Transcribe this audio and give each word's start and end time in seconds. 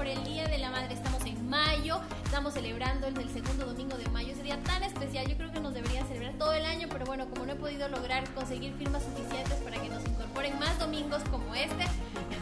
por 0.00 0.08
el 0.08 0.24
Día 0.24 0.46
de 0.46 0.56
la 0.56 0.70
Madre. 0.70 0.94
Estamos 0.94 1.22
en 1.26 1.46
mayo, 1.50 2.00
estamos 2.24 2.54
celebrando 2.54 3.06
el 3.06 3.12
del 3.12 3.28
segundo 3.28 3.66
domingo 3.66 3.98
de 3.98 4.08
mayo. 4.08 4.32
Ese 4.32 4.42
día 4.42 4.58
tan 4.62 4.82
especial, 4.82 5.28
yo 5.28 5.36
creo 5.36 5.52
que 5.52 5.60
nos 5.60 5.74
debería 5.74 6.02
celebrar 6.06 6.32
todo 6.38 6.54
el 6.54 6.64
año, 6.64 6.88
pero 6.90 7.04
bueno, 7.04 7.28
como 7.28 7.44
no 7.44 7.52
he 7.52 7.56
podido 7.56 7.86
lograr 7.86 8.26
conseguir 8.32 8.72
firmas 8.78 9.02
suficientes 9.02 9.52
para 9.56 9.76
que 9.76 9.90
nos 9.90 10.02
incorporen 10.06 10.58
más 10.58 10.78
domingos 10.78 11.22
como 11.30 11.54
este, 11.54 11.84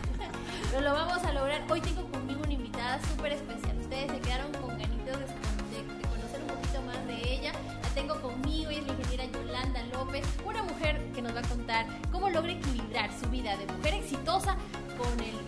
lo 0.80 0.92
vamos 0.92 1.20
a 1.24 1.32
lograr. 1.32 1.64
Hoy 1.68 1.80
tengo 1.80 2.08
conmigo 2.12 2.42
una 2.44 2.52
invitada 2.52 3.00
súper 3.08 3.32
especial. 3.32 3.76
Ustedes 3.80 4.12
se 4.12 4.20
quedaron 4.20 4.52
con 4.52 4.78
ganitos 4.78 5.18
de, 5.18 6.06
conocer 6.08 6.40
un 6.40 6.54
poquito 6.54 6.80
más 6.82 7.06
de 7.08 7.34
ella. 7.34 7.52
La 7.82 7.88
tengo 7.88 8.22
conmigo, 8.22 8.70
ella 8.70 8.82
es 8.82 8.86
la 8.86 8.92
ingeniera 8.92 9.24
Yolanda 9.32 9.82
López, 9.92 10.24
una 10.46 10.62
mujer 10.62 11.04
que 11.12 11.22
nos 11.22 11.34
va 11.34 11.40
a 11.40 11.48
contar 11.48 11.86
cómo 12.12 12.30
logra 12.30 12.52
equilibrar 12.52 13.10
su 13.20 13.28
vida 13.30 13.56
de 13.56 13.66
mujer 13.66 13.94
exitosa 13.94 14.56
con 14.96 15.12
el, 15.18 15.34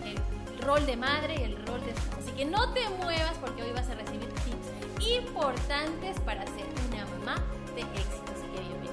rol 0.61 0.85
de 0.85 0.95
madre 0.95 1.35
y 1.39 1.43
el 1.43 1.65
rol 1.65 1.83
de 1.83 1.91
esposa. 1.91 2.17
Así 2.19 2.31
que 2.31 2.45
no 2.45 2.73
te 2.73 2.87
muevas 2.89 3.37
porque 3.39 3.63
hoy 3.63 3.71
vas 3.71 3.89
a 3.89 3.95
recibir 3.95 4.29
tips 4.29 5.07
importantes 5.07 6.19
para 6.21 6.45
ser 6.45 6.65
una 6.89 7.05
mamá 7.05 7.43
de 7.75 7.81
éxito. 7.81 8.31
Así 8.31 8.47
que 8.53 8.61
bienvenida. 8.61 8.91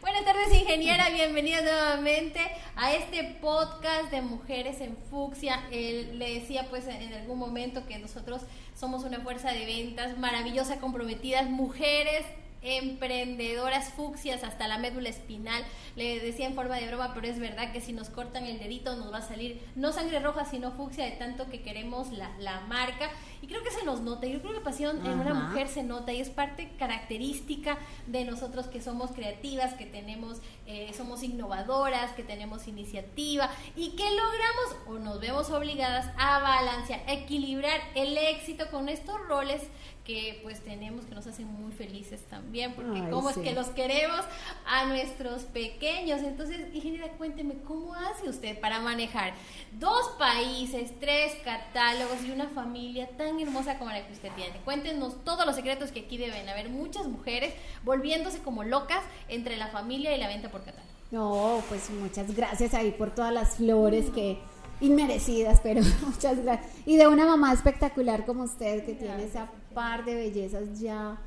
Buenas 0.00 0.24
tardes, 0.24 0.52
ingeniera. 0.52 1.08
Bienvenida 1.10 1.60
nuevamente 1.62 2.53
a 2.84 2.92
este 2.92 3.38
podcast 3.40 4.10
de 4.10 4.20
Mujeres 4.20 4.82
en 4.82 4.94
Fucsia. 5.08 5.58
Él 5.70 6.18
le 6.18 6.34
decía, 6.34 6.66
pues, 6.68 6.86
en 6.86 7.14
algún 7.14 7.38
momento 7.38 7.86
que 7.86 7.98
nosotros 7.98 8.42
somos 8.78 9.04
una 9.04 9.20
fuerza 9.20 9.52
de 9.52 9.64
ventas 9.64 10.18
maravillosa, 10.18 10.80
comprometidas, 10.80 11.48
mujeres 11.48 12.26
emprendedoras 12.60 13.90
fucsias 13.90 14.44
hasta 14.44 14.68
la 14.68 14.76
médula 14.76 15.08
espinal. 15.08 15.62
Le 15.96 16.20
decía 16.20 16.46
en 16.46 16.54
forma 16.54 16.76
de 16.76 16.88
broma, 16.88 17.12
pero 17.14 17.26
es 17.26 17.38
verdad 17.38 17.72
que 17.72 17.80
si 17.80 17.94
nos 17.94 18.10
cortan 18.10 18.44
el 18.44 18.58
dedito 18.58 18.96
nos 18.96 19.10
va 19.10 19.18
a 19.18 19.28
salir 19.28 19.62
no 19.76 19.92
sangre 19.92 20.18
roja, 20.20 20.44
sino 20.44 20.72
fucsia 20.72 21.06
de 21.06 21.12
tanto 21.12 21.48
que 21.48 21.62
queremos 21.62 22.12
la, 22.12 22.30
la 22.38 22.60
marca. 22.60 23.10
Y 23.44 23.46
creo 23.46 23.62
que 23.62 23.70
se 23.70 23.84
nos 23.84 24.00
nota. 24.00 24.26
Yo 24.26 24.40
creo 24.40 24.54
que 24.54 24.60
pasión 24.60 25.04
en 25.04 25.20
una 25.20 25.34
mujer 25.34 25.68
se 25.68 25.82
nota 25.82 26.14
y 26.14 26.20
es 26.22 26.30
parte 26.30 26.70
característica 26.78 27.76
de 28.06 28.24
nosotros 28.24 28.68
que 28.68 28.80
somos 28.80 29.10
creativas, 29.10 29.74
que 29.74 29.84
tenemos, 29.84 30.38
eh, 30.66 30.90
somos 30.96 31.22
innovadoras, 31.22 32.12
que 32.12 32.22
tenemos 32.22 32.66
iniciativa 32.68 33.50
y 33.76 33.90
que 33.96 34.04
logramos 34.04 34.76
o 34.86 34.98
nos 34.98 35.20
vemos 35.20 35.50
obligadas 35.50 36.10
a 36.16 36.38
balancear, 36.38 37.02
equilibrar 37.06 37.82
el 37.94 38.16
éxito 38.16 38.64
con 38.70 38.88
estos 38.88 39.20
roles 39.28 39.60
que 40.04 40.38
pues 40.42 40.62
tenemos 40.62 41.06
que 41.06 41.14
nos 41.14 41.26
hacen 41.26 41.46
muy 41.46 41.72
felices 41.72 42.22
también, 42.28 42.74
porque 42.74 43.00
Ay, 43.00 43.10
cómo 43.10 43.32
sí. 43.32 43.40
es 43.40 43.48
que 43.48 43.54
los 43.54 43.68
queremos 43.68 44.20
a 44.66 44.84
nuestros 44.84 45.44
pequeños. 45.44 46.20
Entonces, 46.20 46.74
ingeniera, 46.74 47.08
cuénteme, 47.12 47.54
¿cómo 47.66 47.94
hace 47.94 48.28
usted 48.28 48.60
para 48.60 48.80
manejar 48.80 49.32
dos 49.72 50.10
países, 50.18 50.92
tres 51.00 51.34
catálogos 51.42 52.22
y 52.22 52.30
una 52.30 52.48
familia 52.48 53.08
tan 53.16 53.33
hermosa 53.42 53.78
como 53.78 53.90
la 53.90 54.06
que 54.06 54.12
usted 54.12 54.30
tiene? 54.36 54.56
Cuéntenos 54.64 55.24
todos 55.24 55.44
los 55.44 55.56
secretos 55.56 55.90
que 55.90 56.00
aquí 56.00 56.16
deben 56.16 56.48
haber 56.48 56.68
muchas 56.68 57.06
mujeres 57.06 57.52
volviéndose 57.84 58.38
como 58.38 58.64
locas 58.64 59.00
entre 59.28 59.56
la 59.56 59.68
familia 59.68 60.14
y 60.16 60.20
la 60.20 60.28
venta 60.28 60.50
por 60.50 60.62
catálogo. 60.64 60.88
No, 61.10 61.62
pues 61.68 61.90
muchas 61.90 62.34
gracias 62.34 62.74
ahí 62.74 62.90
por 62.92 63.14
todas 63.14 63.32
las 63.32 63.56
flores 63.56 64.10
que 64.10 64.38
inmerecidas, 64.80 65.60
pero 65.62 65.82
muchas 66.06 66.42
gracias. 66.42 66.72
Y 66.86 66.96
de 66.96 67.06
una 67.06 67.26
mamá 67.26 67.52
espectacular 67.52 68.24
como 68.26 68.44
usted 68.44 68.84
que 68.84 68.94
tiene 68.94 69.14
Gracias, 69.14 69.30
esa 69.30 69.50
par 69.74 70.04
de 70.04 70.14
bellezas 70.14 70.80
ya, 70.80 71.18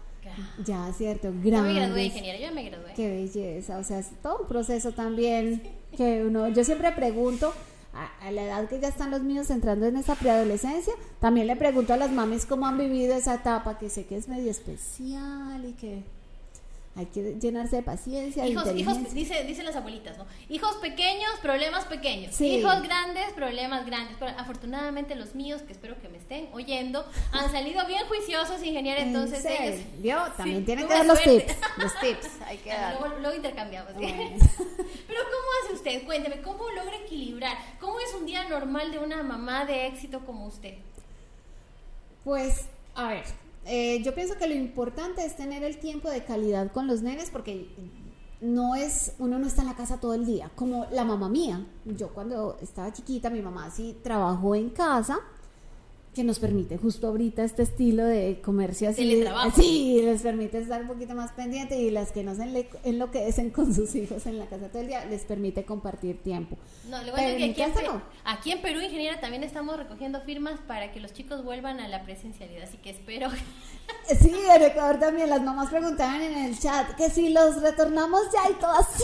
ya 0.65 0.91
cierto, 0.93 1.27
Yo 1.29 1.33
me 1.33 1.49
gradué, 1.49 1.73
grandes. 1.75 2.05
ingeniera, 2.05 2.39
yo 2.39 2.53
me 2.53 2.63
gradué. 2.63 2.93
Qué 2.95 3.09
belleza, 3.09 3.77
o 3.77 3.83
sea, 3.83 3.99
es 3.99 4.09
todo 4.21 4.39
un 4.41 4.47
proceso 4.47 4.91
también 4.91 5.63
que 5.95 6.23
uno, 6.25 6.49
yo 6.49 6.63
siempre 6.63 6.91
pregunto 6.91 7.53
a, 7.97 8.27
a 8.27 8.31
la 8.31 8.43
edad 8.43 8.69
que 8.69 8.79
ya 8.79 8.89
están 8.89 9.11
los 9.11 9.21
niños 9.21 9.49
entrando 9.49 9.85
en 9.85 9.97
esa 9.97 10.15
preadolescencia, 10.15 10.93
también 11.19 11.47
le 11.47 11.55
pregunto 11.55 11.93
a 11.93 11.97
las 11.97 12.11
mamis 12.11 12.45
cómo 12.45 12.67
han 12.67 12.77
vivido 12.77 13.15
esa 13.15 13.35
etapa 13.35 13.77
que 13.77 13.89
sé 13.89 14.05
que 14.05 14.17
es 14.17 14.27
medio 14.27 14.51
especial 14.51 15.65
y 15.65 15.73
que 15.73 16.03
hay 16.97 17.05
que 17.05 17.35
llenarse 17.39 17.75
de 17.75 17.83
paciencia, 17.83 18.41
de 18.41 18.49
Hijos, 18.49 18.75
hijos, 18.75 19.13
dice, 19.13 19.43
dicen 19.43 19.65
las 19.65 19.75
abuelitas, 19.75 20.17
¿no? 20.17 20.25
Hijos 20.49 20.77
pequeños, 20.77 21.29
problemas 21.43 21.85
pequeños. 21.85 22.33
Sí. 22.33 22.57
Hijos 22.57 22.81
grandes, 22.81 23.33
problemas 23.33 23.85
grandes. 23.85 24.17
Pero 24.19 24.31
afortunadamente 24.35 25.13
los 25.13 25.35
míos, 25.35 25.61
que 25.61 25.73
espero 25.73 26.01
que 26.01 26.09
me 26.09 26.17
estén 26.17 26.49
oyendo, 26.53 27.05
han 27.31 27.51
salido 27.51 27.85
bien 27.85 28.03
juiciosos, 28.07 28.63
ingeniera. 28.63 28.99
¿En 28.99 29.09
Entonces 29.09 29.45
ellos... 29.45 29.81
¿Vio? 29.99 30.17
También 30.37 30.61
Sí, 30.61 30.65
tienen 30.65 30.87
que 30.87 30.93
dar 30.95 31.05
los 31.05 31.21
tips, 31.21 31.55
los 31.77 31.99
tips, 31.99 32.41
hay 32.47 32.57
que 32.57 32.69
dar. 32.69 32.99
Luego, 32.99 33.15
luego 33.19 33.35
intercambiamos. 33.35 33.91
¿sí? 33.91 33.97
Bueno. 33.99 34.45
Pero 35.07 35.16
¿cómo 35.16 35.16
hace 35.16 35.16
usted? 35.87 36.05
Cuénteme, 36.05 36.41
¿cómo 36.41 36.69
logra 36.71 36.97
equilibrar? 36.97 37.57
¿Cómo 37.79 37.99
es 37.99 38.13
un 38.13 38.25
día 38.25 38.47
normal 38.49 38.91
de 38.91 38.99
una 38.99 39.23
mamá 39.23 39.65
de 39.65 39.87
éxito 39.87 40.25
como 40.25 40.47
usted? 40.47 40.75
Pues, 42.23 42.65
a 42.95 43.09
ver, 43.09 43.23
eh, 43.65 44.01
yo 44.03 44.13
pienso 44.13 44.37
que 44.37 44.47
lo 44.47 44.53
importante 44.53 45.25
es 45.25 45.35
tener 45.35 45.63
el 45.63 45.77
tiempo 45.77 46.09
de 46.09 46.23
calidad 46.23 46.71
con 46.71 46.87
los 46.87 47.01
nenes 47.01 47.29
porque 47.29 47.67
no 48.41 48.75
es, 48.75 49.13
uno 49.19 49.39
no 49.39 49.47
está 49.47 49.61
en 49.61 49.67
la 49.67 49.75
casa 49.75 49.99
todo 49.99 50.13
el 50.13 50.25
día, 50.25 50.51
como 50.55 50.85
la 50.91 51.03
mamá 51.03 51.29
mía. 51.29 51.65
Yo 51.85 52.09
cuando 52.09 52.57
estaba 52.61 52.91
chiquita, 52.91 53.29
mi 53.29 53.41
mamá 53.41 53.71
sí 53.71 53.97
trabajó 54.03 54.55
en 54.55 54.69
casa, 54.69 55.19
que 56.17 56.23
nos 56.23 56.39
permite 56.39 56.77
justo 56.77 57.07
ahorita 57.07 57.43
este 57.43 57.61
estilo 57.63 58.03
de 58.03 58.41
comercio 58.43 58.89
así. 58.89 59.23
Sí, 59.55 60.01
les 60.03 60.21
permite 60.23 60.57
estar 60.57 60.81
un 60.81 60.87
poquito 60.87 61.13
más 61.15 61.31
pendiente 61.31 61.77
y 61.79 61.91
las 61.91 62.11
que 62.11 62.23
no 62.23 62.33
se 62.35 62.67
enloquecen 62.83 63.51
con 63.51 63.73
sus 63.73 63.93
hijos 63.95 64.25
en 64.25 64.39
la 64.39 64.47
casa 64.47 64.67
todo 64.69 64.81
el 64.81 64.87
día, 64.87 65.05
les 65.05 65.23
permite 65.25 65.63
compartir 65.63 66.21
tiempo. 66.23 66.57
No, 66.89 66.97
le 67.03 67.11
voy 67.11 67.19
a 67.21 67.23
Pero 67.23 67.29
decir 67.29 67.45
en 67.49 67.53
que 67.53 67.63
aquí 67.63 67.71
en, 67.71 67.75
casa 67.75 67.91
Pe- 67.91 67.97
no. 67.97 68.01
aquí 68.25 68.51
en 68.51 68.61
Perú, 68.61 68.81
ingeniera, 68.81 69.19
también 69.19 69.43
estamos 69.43 69.77
recogiendo 69.77 70.19
firmas 70.21 70.59
para 70.67 70.91
que 70.91 70.99
los 70.99 71.13
chicos 71.13 71.43
vuelvan 71.43 71.79
a 71.79 71.87
la 71.87 72.03
presencialidad. 72.03 72.63
Así 72.63 72.77
que 72.77 72.89
espero. 72.89 73.29
Sí, 74.19 74.33
en 74.55 74.63
Ecuador 74.63 74.99
también 74.99 75.29
las 75.29 75.41
mamás 75.43 75.69
preguntaban 75.69 76.21
en 76.21 76.45
el 76.45 76.59
chat 76.59 76.95
que 76.95 77.09
si 77.09 77.29
los 77.29 77.61
retornamos 77.61 78.21
ya 78.33 78.49
y 78.49 78.53
todas, 78.55 78.85
sí, 78.97 79.03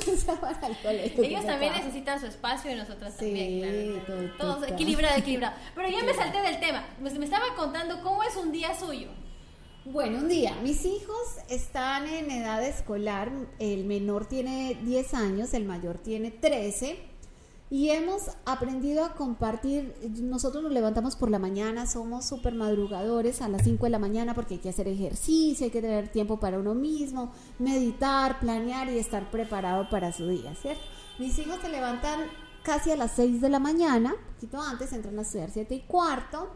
colegio. 0.82 1.24
Ellos 1.24 1.46
también 1.46 1.72
necesitan 1.72 2.20
su 2.20 2.26
espacio 2.26 2.70
y 2.72 2.74
nosotras 2.74 3.14
Sí, 3.18 3.24
también, 3.26 4.00
claro. 4.04 4.30
todo- 4.36 4.54
Todos 4.56 4.68
equilibrado, 4.70 5.18
equilibrado. 5.18 5.54
Pero 5.74 5.88
ya 5.88 6.02
me 6.04 6.14
salté 6.14 6.40
del 6.42 6.60
tema. 6.60 6.84
Pues 7.00 7.18
me 7.18 7.24
estaba 7.24 7.54
contando 7.56 8.02
cómo 8.02 8.22
es 8.22 8.36
un 8.36 8.52
día 8.52 8.78
suyo. 8.78 9.08
Bueno, 9.86 10.18
un 10.18 10.28
día, 10.28 10.54
mis 10.62 10.84
hijos 10.84 11.16
están 11.48 12.06
en 12.06 12.30
edad 12.30 12.62
escolar, 12.62 13.30
el 13.58 13.84
menor 13.84 14.26
tiene 14.26 14.76
10 14.82 15.14
años, 15.14 15.54
el 15.54 15.64
mayor 15.64 15.96
tiene 15.96 16.30
13, 16.30 16.98
y 17.70 17.90
hemos 17.90 18.22
aprendido 18.46 19.04
a 19.04 19.14
compartir, 19.14 19.94
nosotros 20.20 20.64
nos 20.64 20.72
levantamos 20.72 21.14
por 21.14 21.30
la 21.30 21.38
mañana, 21.38 21.86
somos 21.86 22.26
súper 22.26 22.52
madrugadores 22.52 23.40
a 23.42 23.48
las 23.48 23.62
5 23.62 23.84
de 23.84 23.90
la 23.90 24.00
mañana 24.00 24.34
porque 24.34 24.54
hay 24.54 24.60
que 24.60 24.70
hacer 24.70 24.88
ejercicio, 24.88 25.64
hay 25.64 25.70
que 25.70 25.80
tener 25.80 26.08
tiempo 26.08 26.40
para 26.40 26.58
uno 26.58 26.74
mismo, 26.74 27.32
meditar, 27.60 28.40
planear 28.40 28.90
y 28.90 28.98
estar 28.98 29.30
preparado 29.30 29.88
para 29.88 30.12
su 30.12 30.26
día, 30.26 30.52
¿cierto? 30.56 30.82
Mis 31.20 31.38
hijos 31.38 31.58
se 31.62 31.68
levantan 31.68 32.20
casi 32.64 32.90
a 32.90 32.96
las 32.96 33.12
6 33.12 33.40
de 33.40 33.48
la 33.48 33.60
mañana, 33.60 34.14
un 34.14 34.34
poquito 34.34 34.60
antes, 34.60 34.92
entran 34.92 35.16
a 35.20 35.22
estudiar 35.22 35.50
7 35.52 35.72
y 35.72 35.80
cuarto, 35.82 36.50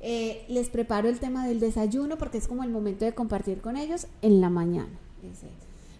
eh, 0.00 0.44
les 0.48 0.70
preparo 0.70 1.08
el 1.08 1.20
tema 1.20 1.46
del 1.46 1.60
desayuno 1.60 2.18
porque 2.18 2.38
es 2.38 2.48
como 2.48 2.64
el 2.64 2.70
momento 2.70 3.04
de 3.04 3.14
compartir 3.14 3.60
con 3.60 3.76
ellos 3.76 4.08
en 4.22 4.40
la 4.40 4.50
mañana. 4.50 4.98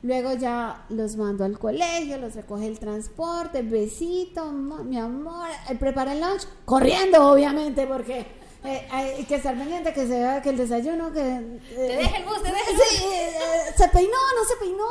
Luego 0.03 0.33
ya 0.35 0.85
los 0.91 1.17
mando 1.17 1.45
al 1.45 1.59
colegio, 1.59 2.19
los 2.19 2.35
recoge 2.37 2.67
el 2.69 2.79
transporte, 2.79 3.63
besito, 3.63 4.53
mi 4.53 4.97
amor, 4.99 5.49
eh, 5.69 5.75
prepara 5.75 6.13
el 6.13 6.21
lunch, 6.21 6.47
corriendo 6.65 7.33
obviamente 7.33 7.85
porque 7.85 8.25
eh, 8.65 8.87
hay 8.93 9.25
que 9.25 9.35
estar 9.37 9.57
pendiente 9.59 9.93
que 9.93 10.03
se 10.03 10.19
vea 10.21 10.41
que 10.41 10.51
el 10.51 10.57
desayuno, 10.57 11.13
que... 11.13 11.21
eh, 11.21 11.61
Te 11.75 11.97
deja 11.97 12.17
el 12.19 12.25
bus, 12.25 12.37
te 12.43 12.49
deja 12.49 12.71
el 12.71 12.77
Sí, 12.77 13.05
eh, 13.13 13.31
se 13.77 13.89
peinó, 13.89 14.11
no 14.37 14.45
se 14.49 14.57
peinó, 14.61 14.85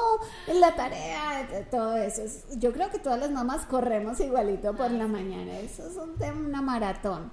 en 0.48 0.60
la 0.60 0.76
tarea, 0.76 1.48
todo 1.72 1.96
eso. 1.96 2.24
Es- 2.24 2.44
Yo 2.60 2.74
creo 2.74 2.90
que 2.90 3.00
todas 3.00 3.20
las 3.20 3.32
mamás 3.32 3.66
corremos 3.66 4.20
igualito 4.20 4.76
por 4.76 4.92
la 4.92 5.08
mañana, 5.08 5.58
eso 5.60 5.88
es 5.90 5.96
un 5.96 6.16
tema, 6.18 6.46
una 6.48 6.62
maratón. 6.62 7.32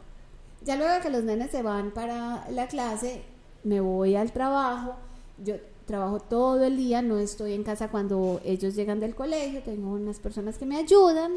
Ya 0.63 0.77
luego 0.77 1.03
que 1.03 1.11
los 1.11 1.25
nenes 1.25 1.51
se 1.51 1.63
van 1.63 1.91
para 1.91 2.49
la 2.51 2.69
clase, 2.69 3.25
me 3.65 3.81
voy 3.81 4.15
al 4.15 4.31
trabajo. 4.33 4.95
Yo 5.39 5.57
trabajo 5.87 6.19
todo 6.21 6.65
el 6.65 6.77
día, 6.77 7.03
no 7.03 7.19
estoy 7.19 7.53
en 7.53 7.63
casa 7.63 7.89
cuando 7.89 8.41
ellos 8.45 8.75
llegan 8.75 9.01
del 9.01 9.15
colegio, 9.15 9.63
tengo 9.63 9.91
unas 9.93 10.19
personas 10.19 10.57
que 10.57 10.65
me 10.67 10.77
ayudan, 10.77 11.33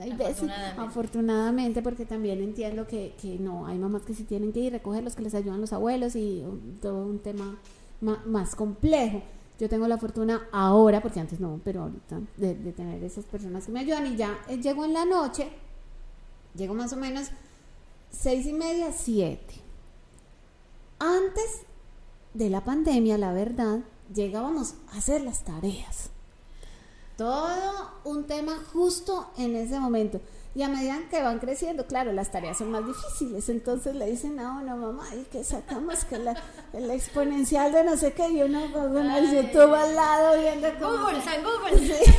hay 0.00 0.12
veces, 0.12 0.42
Afortunadamente. 0.42 0.80
afortunadamente, 0.82 1.82
porque 1.82 2.04
también 2.06 2.42
entiendo 2.42 2.86
que, 2.86 3.14
que 3.20 3.38
no, 3.38 3.66
hay 3.66 3.78
mamás 3.78 4.02
que 4.02 4.14
sí 4.14 4.24
tienen 4.24 4.52
que 4.52 4.60
ir 4.60 4.74
a 4.74 4.78
recogerlos, 4.78 5.14
que 5.14 5.22
les 5.22 5.34
ayudan 5.34 5.60
los 5.60 5.72
abuelos 5.72 6.16
y 6.16 6.44
todo 6.82 7.04
un 7.06 7.20
tema 7.20 7.56
ma- 8.00 8.22
más 8.26 8.56
complejo. 8.56 9.22
Yo 9.60 9.68
tengo 9.68 9.86
la 9.86 9.96
fortuna 9.98 10.48
ahora, 10.50 11.00
porque 11.00 11.20
antes 11.20 11.38
no, 11.38 11.60
pero 11.64 11.82
ahorita, 11.82 12.20
de, 12.36 12.56
de 12.56 12.72
tener 12.72 13.02
esas 13.04 13.24
personas 13.24 13.66
que 13.66 13.70
me 13.72 13.78
ayudan 13.80 14.06
y 14.12 14.16
ya 14.16 14.36
eh, 14.48 14.56
llego 14.60 14.84
en 14.84 14.92
la 14.92 15.04
noche, 15.04 15.48
llego 16.56 16.74
más 16.74 16.92
o 16.92 16.96
menos 16.96 17.28
seis 18.10 18.44
y 18.46 18.52
media, 18.52 18.90
siete. 18.92 19.54
Antes 20.98 21.62
de 22.34 22.50
la 22.50 22.64
pandemia, 22.64 23.16
la 23.16 23.32
verdad, 23.32 23.78
llegábamos 24.12 24.74
a 24.92 24.98
hacer 24.98 25.22
las 25.22 25.44
tareas. 25.44 26.10
Todo 27.16 27.92
un 28.02 28.26
tema 28.26 28.58
justo 28.72 29.30
en 29.38 29.54
ese 29.54 29.78
momento. 29.78 30.20
Y 30.56 30.62
a 30.62 30.68
medida 30.68 31.00
que 31.10 31.22
van 31.22 31.38
creciendo, 31.38 31.86
claro, 31.86 32.12
las 32.12 32.30
tareas 32.30 32.58
son 32.58 32.70
más 32.70 32.86
difíciles. 32.86 33.48
Entonces 33.48 33.94
le 33.94 34.06
dicen 34.06 34.38
a 34.38 34.60
uno, 34.60 34.76
mamá, 34.76 35.06
y 35.14 35.24
que 35.24 35.42
sacamos 35.42 36.04
que 36.04 36.18
la, 36.18 36.36
el 36.72 36.90
exponencial 36.90 37.72
de 37.72 37.84
no 37.84 37.96
sé 37.96 38.12
qué, 38.12 38.28
y 38.28 38.42
uno 38.42 38.72
con 38.72 39.10
el 39.10 39.30
YouTube 39.30 39.74
al 39.74 39.94
lado 39.94 40.40
viendo 40.40 40.68
cómo. 40.80 41.04
Google, 41.04 41.22
San 41.22 41.42
Google. 41.42 41.88
Sí, 42.04 42.12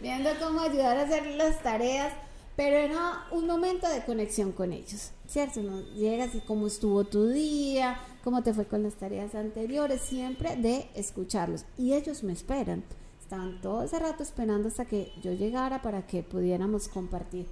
viendo 0.00 0.30
cómo 0.38 0.60
ayudar 0.60 0.98
a 0.98 1.02
hacer 1.02 1.26
las 1.36 1.62
tareas. 1.62 2.12
Pero 2.56 2.76
era 2.76 3.26
un 3.32 3.46
momento 3.46 3.88
de 3.88 4.04
conexión 4.04 4.52
con 4.52 4.72
ellos, 4.72 5.10
¿cierto? 5.26 5.60
¿No? 5.60 5.80
Llegas 5.94 6.34
y 6.36 6.40
cómo 6.40 6.68
estuvo 6.68 7.02
tu 7.02 7.26
día, 7.26 7.98
cómo 8.24 8.42
te 8.42 8.54
fue 8.54 8.64
con 8.64 8.82
las 8.82 8.94
tareas 8.94 9.34
anteriores, 9.34 10.00
siempre 10.00 10.56
de 10.56 10.88
escucharlos. 10.94 11.66
Y 11.76 11.92
ellos 11.92 12.24
me 12.24 12.32
esperan. 12.32 12.82
Estaban 13.20 13.60
todo 13.60 13.82
ese 13.82 13.98
rato 13.98 14.22
esperando 14.22 14.68
hasta 14.68 14.86
que 14.86 15.12
yo 15.22 15.32
llegara 15.32 15.82
para 15.82 16.06
que 16.06 16.22
pudiéramos 16.22 16.88
compartir 16.88 17.46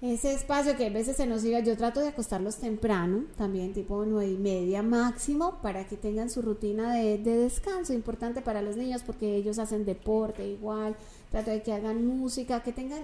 ese 0.00 0.32
espacio 0.32 0.76
que 0.76 0.86
a 0.86 0.90
veces 0.90 1.16
se 1.16 1.26
nos 1.26 1.44
iba. 1.44 1.60
Yo 1.60 1.76
trato 1.76 2.00
de 2.00 2.08
acostarlos 2.08 2.56
temprano, 2.56 3.24
también 3.36 3.72
tipo 3.72 4.04
nueve 4.04 4.32
y 4.32 4.36
media 4.36 4.82
máximo, 4.82 5.58
para 5.62 5.86
que 5.86 5.96
tengan 5.96 6.30
su 6.30 6.42
rutina 6.42 6.94
de, 6.94 7.18
de 7.18 7.36
descanso, 7.38 7.92
importante 7.92 8.40
para 8.40 8.62
los 8.62 8.76
niños 8.76 9.02
porque 9.04 9.36
ellos 9.36 9.58
hacen 9.58 9.84
deporte 9.84 10.46
igual. 10.46 10.96
Trato 11.30 11.50
de 11.50 11.62
que 11.62 11.72
hagan 11.72 12.06
música, 12.06 12.62
que 12.62 12.72
tengan 12.72 13.02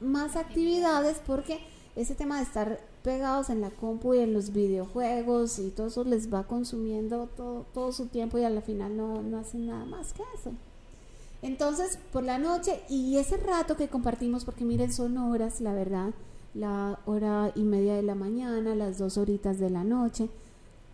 más 0.00 0.36
actividades 0.36 1.20
porque 1.26 1.58
ese 1.96 2.14
tema 2.14 2.36
de 2.36 2.44
estar 2.44 2.80
pegados 3.08 3.48
en 3.48 3.62
la 3.62 3.70
compu 3.70 4.12
y 4.12 4.18
en 4.18 4.34
los 4.34 4.52
videojuegos 4.52 5.58
y 5.60 5.70
todo 5.70 5.86
eso 5.86 6.04
les 6.04 6.30
va 6.30 6.42
consumiendo 6.46 7.26
todo, 7.34 7.64
todo 7.72 7.90
su 7.90 8.08
tiempo 8.08 8.36
y 8.36 8.44
al 8.44 8.60
final 8.60 8.98
no, 8.98 9.22
no 9.22 9.38
hacen 9.38 9.66
nada 9.66 9.86
más 9.86 10.12
que 10.12 10.22
eso. 10.34 10.52
Entonces, 11.40 11.98
por 12.12 12.22
la 12.22 12.36
noche 12.36 12.82
y 12.90 13.16
ese 13.16 13.38
rato 13.38 13.78
que 13.78 13.88
compartimos, 13.88 14.44
porque 14.44 14.66
miren, 14.66 14.92
son 14.92 15.16
horas, 15.16 15.62
la 15.62 15.72
verdad, 15.72 16.10
la 16.52 16.98
hora 17.06 17.50
y 17.54 17.62
media 17.62 17.94
de 17.94 18.02
la 18.02 18.14
mañana, 18.14 18.74
las 18.74 18.98
dos 18.98 19.16
horitas 19.16 19.58
de 19.58 19.70
la 19.70 19.84
noche, 19.84 20.28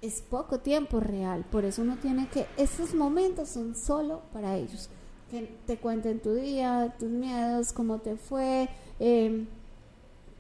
es 0.01 0.23
poco 0.23 0.61
tiempo 0.61 1.01
real, 1.01 1.45
por 1.51 1.65
eso 1.65 1.83
uno 1.83 1.97
tiene 1.97 2.29
que, 2.29 2.47
esos 2.57 2.95
momentos 2.95 3.49
son 3.49 3.75
solo 3.75 4.23
para 4.33 4.57
ellos, 4.57 4.89
que 5.33 5.53
te 5.67 5.79
cuenten 5.79 6.21
tu 6.21 6.35
día, 6.35 6.95
tus 6.97 7.11
miedos, 7.11 7.73
cómo 7.73 7.99
te 7.99 8.15
fue, 8.15 8.69
eh, 9.01 9.47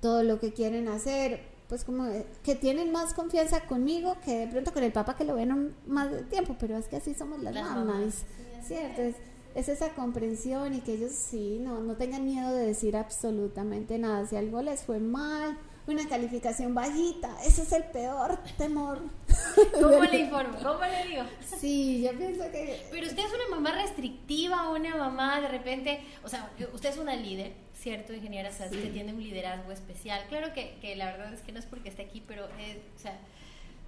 todo 0.00 0.22
lo 0.22 0.38
que 0.38 0.52
quieren 0.52 0.86
hacer, 0.86 1.53
pues 1.68 1.84
como 1.84 2.06
que 2.42 2.54
tienen 2.54 2.92
más 2.92 3.14
confianza 3.14 3.60
conmigo 3.66 4.16
que 4.24 4.40
de 4.40 4.46
pronto 4.48 4.72
con 4.72 4.82
el 4.82 4.92
papá 4.92 5.16
que 5.16 5.24
lo 5.24 5.34
ven 5.34 5.74
más 5.86 6.10
de 6.10 6.22
tiempo, 6.22 6.56
pero 6.58 6.76
es 6.76 6.86
que 6.86 6.96
así 6.96 7.14
somos 7.14 7.42
las, 7.42 7.54
mamás, 7.54 8.24
¿cierto? 8.62 9.02
Es, 9.02 9.16
es, 9.54 9.68
esa 9.68 9.90
comprensión 9.90 10.74
y 10.74 10.80
que 10.80 10.94
ellos 10.94 11.12
sí, 11.12 11.58
no, 11.60 11.80
no 11.80 11.96
tengan 11.96 12.24
miedo 12.24 12.52
de 12.52 12.66
decir 12.66 12.96
absolutamente 12.96 13.98
nada, 13.98 14.26
si 14.26 14.36
algo 14.36 14.60
les 14.62 14.82
fue 14.82 15.00
mal, 15.00 15.56
una 15.86 16.08
calificación 16.08 16.74
bajita, 16.74 17.36
ese 17.44 17.62
es 17.62 17.72
el 17.72 17.84
peor 17.84 18.38
temor. 18.56 19.02
¿Cómo 19.80 20.02
le 20.04 20.18
informo? 20.20 20.58
¿Cómo 20.62 20.80
le 20.80 21.08
digo? 21.08 21.22
Sí, 21.58 22.02
yo 22.02 22.16
pienso 22.16 22.44
que... 22.50 22.86
Pero 22.90 23.06
usted 23.06 23.22
es 23.22 23.32
una 23.32 23.56
mamá 23.56 23.72
restrictiva, 23.82 24.70
una 24.70 24.96
mamá 24.96 25.40
de 25.40 25.48
repente, 25.48 26.00
o 26.22 26.28
sea, 26.28 26.50
usted 26.72 26.90
es 26.90 26.98
una 26.98 27.14
líder, 27.16 27.52
¿cierto, 27.84 28.14
ingeniera? 28.14 28.48
O 28.48 28.70
que 28.70 28.88
tiene 28.88 29.12
un 29.12 29.22
liderazgo 29.22 29.70
especial. 29.70 30.24
Claro 30.30 30.54
que, 30.54 30.76
que, 30.80 30.96
la 30.96 31.04
verdad 31.12 31.34
es 31.34 31.42
que 31.42 31.52
no 31.52 31.58
es 31.58 31.66
porque 31.66 31.90
esté 31.90 32.02
aquí, 32.02 32.22
pero, 32.26 32.46
o 32.46 32.98
sea, 32.98 33.18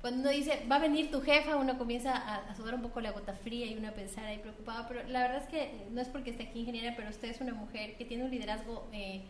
cuando 0.03 0.21
uno 0.21 0.31
dice, 0.31 0.63
va 0.71 0.77
a 0.77 0.81
venir 0.81 1.11
tu 1.11 1.23
jefa, 1.23 1.57
uno 1.57 1.79
comienza 1.79 2.13
a, 2.15 2.51
a, 2.51 2.55
sudar 2.55 2.75
un 2.75 2.83
poco 2.83 3.01
la 3.01 3.13
gota 3.13 3.33
fría 3.33 3.65
y 3.65 3.75
uno 3.75 3.89
a 3.89 3.93
pensar 3.93 4.27
ahí 4.27 4.37
preocupado, 4.37 4.85
pero 4.87 5.03
la 5.09 5.23
verdad 5.23 5.43
es 5.43 5.49
que 5.49 5.71
no 5.91 6.03
es 6.03 6.09
porque 6.09 6.31
esté 6.31 6.45
aquí, 6.45 6.61
ingeniera, 6.61 6.95
pero 6.95 7.09
usted 7.09 7.29
es 7.29 7.41
una 7.41 7.55
mujer 7.55 7.97
que 7.97 8.05
tiene 8.05 8.25
un 8.25 8.31
liderazgo... 8.31 8.87
Eh, 8.93 9.23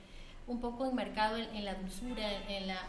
un 0.48 0.60
poco 0.60 0.86
enmarcado 0.86 1.36
en, 1.38 1.56
en 1.56 1.64
la 1.64 1.74
dulzura, 1.74 2.22
en 2.48 2.68
la, 2.68 2.88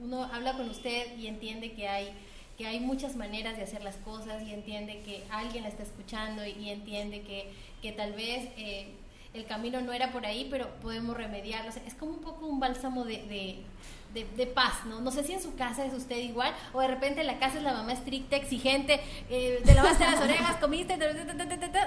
uno 0.00 0.22
habla 0.22 0.52
con 0.52 0.70
usted 0.70 1.18
y 1.18 1.26
entiende 1.26 1.72
que 1.72 1.88
hay, 1.88 2.10
que 2.56 2.64
hay 2.64 2.78
muchas 2.78 3.16
maneras 3.16 3.56
de 3.56 3.64
hacer 3.64 3.82
las 3.82 3.96
cosas 3.96 4.40
y 4.46 4.52
entiende 4.54 5.00
que 5.00 5.24
alguien 5.28 5.64
la 5.64 5.68
está 5.68 5.82
escuchando 5.82 6.46
y, 6.46 6.70
entiende 6.70 7.22
que, 7.22 7.50
que, 7.82 7.90
tal 7.90 8.12
vez 8.12 8.50
eh, 8.56 8.86
el 9.34 9.46
camino 9.46 9.80
no 9.80 9.92
era 9.92 10.12
por 10.12 10.26
ahí, 10.26 10.46
pero 10.50 10.68
podemos 10.80 11.16
remediarlo. 11.16 11.70
es 11.70 11.94
como 11.94 12.12
un 12.12 12.20
poco 12.20 12.46
un 12.46 12.60
bálsamo 12.60 13.04
de, 13.04 13.64
de, 14.12 14.24
de, 14.24 14.46
paz, 14.46 14.84
¿no? 14.86 15.00
No 15.00 15.10
sé 15.10 15.24
si 15.24 15.32
en 15.32 15.42
su 15.42 15.54
casa 15.54 15.84
es 15.86 15.94
usted 15.94 16.18
igual, 16.18 16.54
o 16.72 16.80
de 16.80 16.88
repente 16.88 17.22
en 17.22 17.26
la 17.26 17.38
casa 17.38 17.58
es 17.58 17.62
la 17.62 17.72
mamá 17.72 17.94
estricta, 17.94 18.36
exigente, 18.36 19.00
eh, 19.30 19.62
te 19.64 19.74
lavaste 19.74 20.04
las 20.04 20.20
orejas, 20.20 20.56
comiste, 20.56 20.98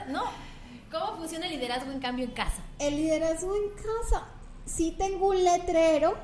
¿no? 0.07 0.23
¿Cómo 0.91 1.17
funciona 1.17 1.45
el 1.45 1.53
liderazgo 1.53 1.91
en 1.91 1.99
cambio 1.99 2.25
en 2.25 2.31
casa? 2.31 2.63
El 2.79 2.95
liderazgo 2.95 3.55
en 3.55 3.69
casa, 3.75 4.27
sí 4.65 4.95
tengo 4.97 5.29
un 5.29 5.43
letrero 5.43 6.15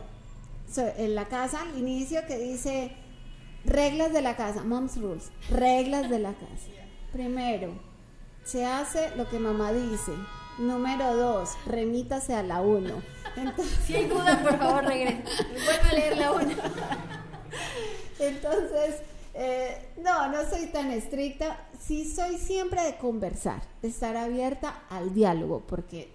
en 0.78 1.16
la 1.16 1.26
casa 1.26 1.62
al 1.62 1.78
inicio 1.78 2.26
que 2.26 2.38
dice 2.38 2.96
reglas 3.66 4.14
de 4.14 4.22
la 4.22 4.36
casa, 4.36 4.64
mom's 4.64 4.98
rules, 4.98 5.32
reglas 5.50 6.10
de 6.10 6.20
la 6.20 6.34
casa. 6.34 6.68
Primero, 7.12 7.74
se 8.44 8.66
hace 8.66 9.16
lo 9.16 9.30
que 9.30 9.38
mamá 9.38 9.74
dice. 9.74 10.14
Número 10.57 11.15
dos, 11.15 11.51
remítase 11.65 12.33
a 12.33 12.44
la 12.44 12.62
uno. 12.62 13.01
si 13.86 13.95
hay 13.95 14.07
duda, 14.07 14.42
por 14.44 14.57
favor, 14.57 14.86
regrese. 14.86 15.24
Vuelve 15.53 15.89
a 15.89 15.94
leer 15.94 16.18
la 16.18 16.31
uno. 16.33 16.56
Entonces, 18.19 19.01
eh, 19.33 19.89
no, 20.03 20.30
no 20.30 20.50
soy 20.50 20.68
tan 20.68 20.92
estricta. 20.92 21.57
Sí 21.80 22.06
soy 22.06 22.38
siempre 22.38 22.83
de 22.83 22.98
conversar, 22.98 23.62
de 23.81 23.88
estar 23.88 24.15
abierta 24.18 24.83
al 24.89 25.13
diálogo, 25.13 25.63
porque 25.68 26.09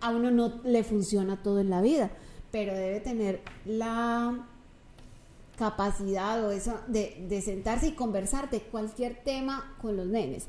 a 0.00 0.10
uno 0.10 0.30
no 0.30 0.60
le 0.64 0.84
funciona 0.84 1.42
todo 1.42 1.60
en 1.60 1.70
la 1.70 1.80
vida, 1.80 2.10
pero 2.52 2.74
debe 2.74 3.00
tener 3.00 3.40
la 3.64 4.46
capacidad 5.56 6.44
o 6.44 6.50
eso 6.50 6.78
de, 6.86 7.42
sentarse 7.44 7.88
y 7.88 7.92
conversar 7.92 8.50
de 8.50 8.60
cualquier 8.60 9.16
tema 9.24 9.76
con 9.80 9.96
los 9.96 10.06
nenes. 10.06 10.46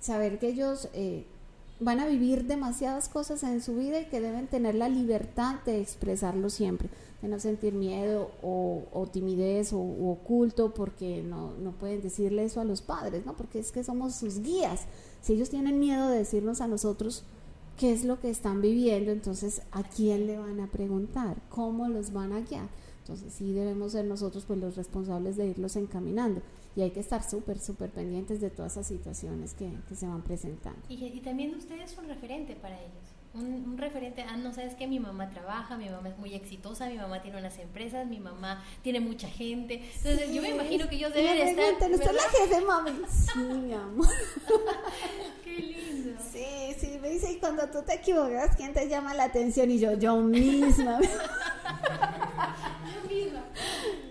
Saber 0.00 0.38
que 0.38 0.48
ellos 0.48 0.88
eh, 0.92 1.26
van 1.80 1.98
a 1.98 2.06
vivir 2.06 2.44
demasiadas 2.44 3.08
cosas 3.08 3.42
en 3.42 3.62
su 3.62 3.74
vida 3.74 4.00
y 4.00 4.04
que 4.06 4.20
deben 4.20 4.46
tener 4.46 4.74
la 4.74 4.88
libertad 4.88 5.56
de 5.64 5.80
expresarlo 5.80 6.50
siempre, 6.50 6.90
de 7.22 7.28
no 7.28 7.40
sentir 7.40 7.72
miedo 7.72 8.30
o, 8.42 9.08
timidez 9.10 9.72
o 9.72 9.80
oculto 9.80 10.74
porque 10.74 11.22
no, 11.22 11.54
no 11.54 11.72
pueden 11.72 12.02
decirle 12.02 12.44
eso 12.44 12.60
a 12.60 12.64
los 12.64 12.82
padres, 12.82 13.24
¿no? 13.24 13.34
Porque 13.34 13.58
es 13.58 13.72
que 13.72 13.82
somos 13.82 14.14
sus 14.14 14.40
guías. 14.40 14.82
Si 15.22 15.32
ellos 15.32 15.48
tienen 15.48 15.80
miedo 15.80 16.08
de 16.08 16.18
decirnos 16.18 16.60
a 16.60 16.68
nosotros 16.68 17.24
qué 17.78 17.92
es 17.92 18.04
lo 18.04 18.20
que 18.20 18.28
están 18.28 18.60
viviendo, 18.60 19.10
entonces 19.10 19.62
a 19.72 19.82
quién 19.82 20.26
le 20.26 20.38
van 20.38 20.60
a 20.60 20.66
preguntar, 20.66 21.38
cómo 21.48 21.88
los 21.88 22.12
van 22.12 22.34
a 22.34 22.40
guiar. 22.40 22.68
Entonces 23.00 23.32
sí 23.32 23.52
debemos 23.52 23.92
ser 23.92 24.04
nosotros 24.04 24.44
pues 24.46 24.58
los 24.60 24.76
responsables 24.76 25.36
de 25.36 25.48
irlos 25.48 25.76
encaminando 25.76 26.42
y 26.76 26.82
hay 26.82 26.90
que 26.90 27.00
estar 27.00 27.28
súper, 27.28 27.58
súper 27.58 27.90
pendientes 27.90 28.40
de 28.40 28.50
todas 28.50 28.72
esas 28.72 28.86
situaciones 28.86 29.54
que, 29.54 29.70
que 29.88 29.94
se 29.94 30.06
van 30.06 30.22
presentando. 30.22 30.80
Y, 30.88 31.04
y 31.04 31.20
también 31.20 31.54
ustedes 31.54 31.90
son 31.90 32.08
referente 32.08 32.54
para 32.56 32.80
ellos 32.80 33.20
un, 33.32 33.76
referente, 33.78 34.22
ah, 34.22 34.36
no 34.36 34.52
sabes 34.52 34.74
que 34.74 34.86
mi 34.88 34.98
mamá 34.98 35.30
trabaja, 35.30 35.76
mi 35.76 35.88
mamá 35.88 36.08
es 36.08 36.18
muy 36.18 36.34
exitosa, 36.34 36.86
mi 36.88 36.96
mamá 36.96 37.22
tiene 37.22 37.38
unas 37.38 37.58
empresas, 37.58 38.06
mi 38.06 38.18
mamá 38.18 38.64
tiene 38.82 39.00
mucha 39.00 39.28
gente. 39.28 39.82
Entonces 39.96 40.34
yo 40.34 40.42
me 40.42 40.50
imagino 40.50 40.88
que 40.88 40.96
ellos 40.96 41.14
deben 41.14 41.36
estar. 41.48 41.90
¿No 41.90 41.96
la 41.96 42.22
jefe, 42.22 42.60
mami? 42.66 42.90
Sí, 43.08 43.38
mi 43.38 43.72
amor. 43.74 44.08
Qué 45.44 45.56
lindo. 45.56 46.18
Sí, 46.32 46.74
sí, 46.78 46.98
me 47.00 47.10
dice, 47.10 47.32
y 47.32 47.36
cuando 47.36 47.68
tú 47.68 47.82
te 47.82 47.94
equivocas, 47.94 48.56
¿quién 48.56 48.72
te 48.72 48.88
llama 48.88 49.14
la 49.14 49.24
atención? 49.24 49.70
Y 49.70 49.78
yo, 49.78 49.94
yo 49.94 50.16
misma. 50.16 50.98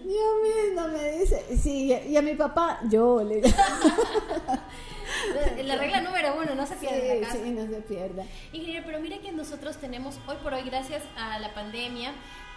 Yo 0.10 0.88
sí, 1.62 1.94
y 2.08 2.16
a 2.18 2.22
mi 2.22 2.36
papá, 2.36 2.80
yo 2.90 3.24
le 3.24 3.42
La 5.64 5.76
regla 5.76 6.02
número 6.02 6.36
uno, 6.36 6.56
no 6.56 6.66
se 6.66 6.76
pierda. 6.76 7.32
Sí, 7.32 7.40
sí, 7.44 7.52
no 7.52 7.68
se 7.68 7.82
pierda. 7.82 8.26
Ingeniero, 8.54 8.84
pero 8.86 9.00
mire 9.00 9.20
que 9.20 9.32
nosotros 9.32 9.78
tenemos 9.78 10.20
hoy 10.28 10.38
por 10.44 10.54
hoy, 10.54 10.64
gracias 10.64 11.04
a 11.18 11.40
la 11.40 11.54
pandemia, 11.54 12.14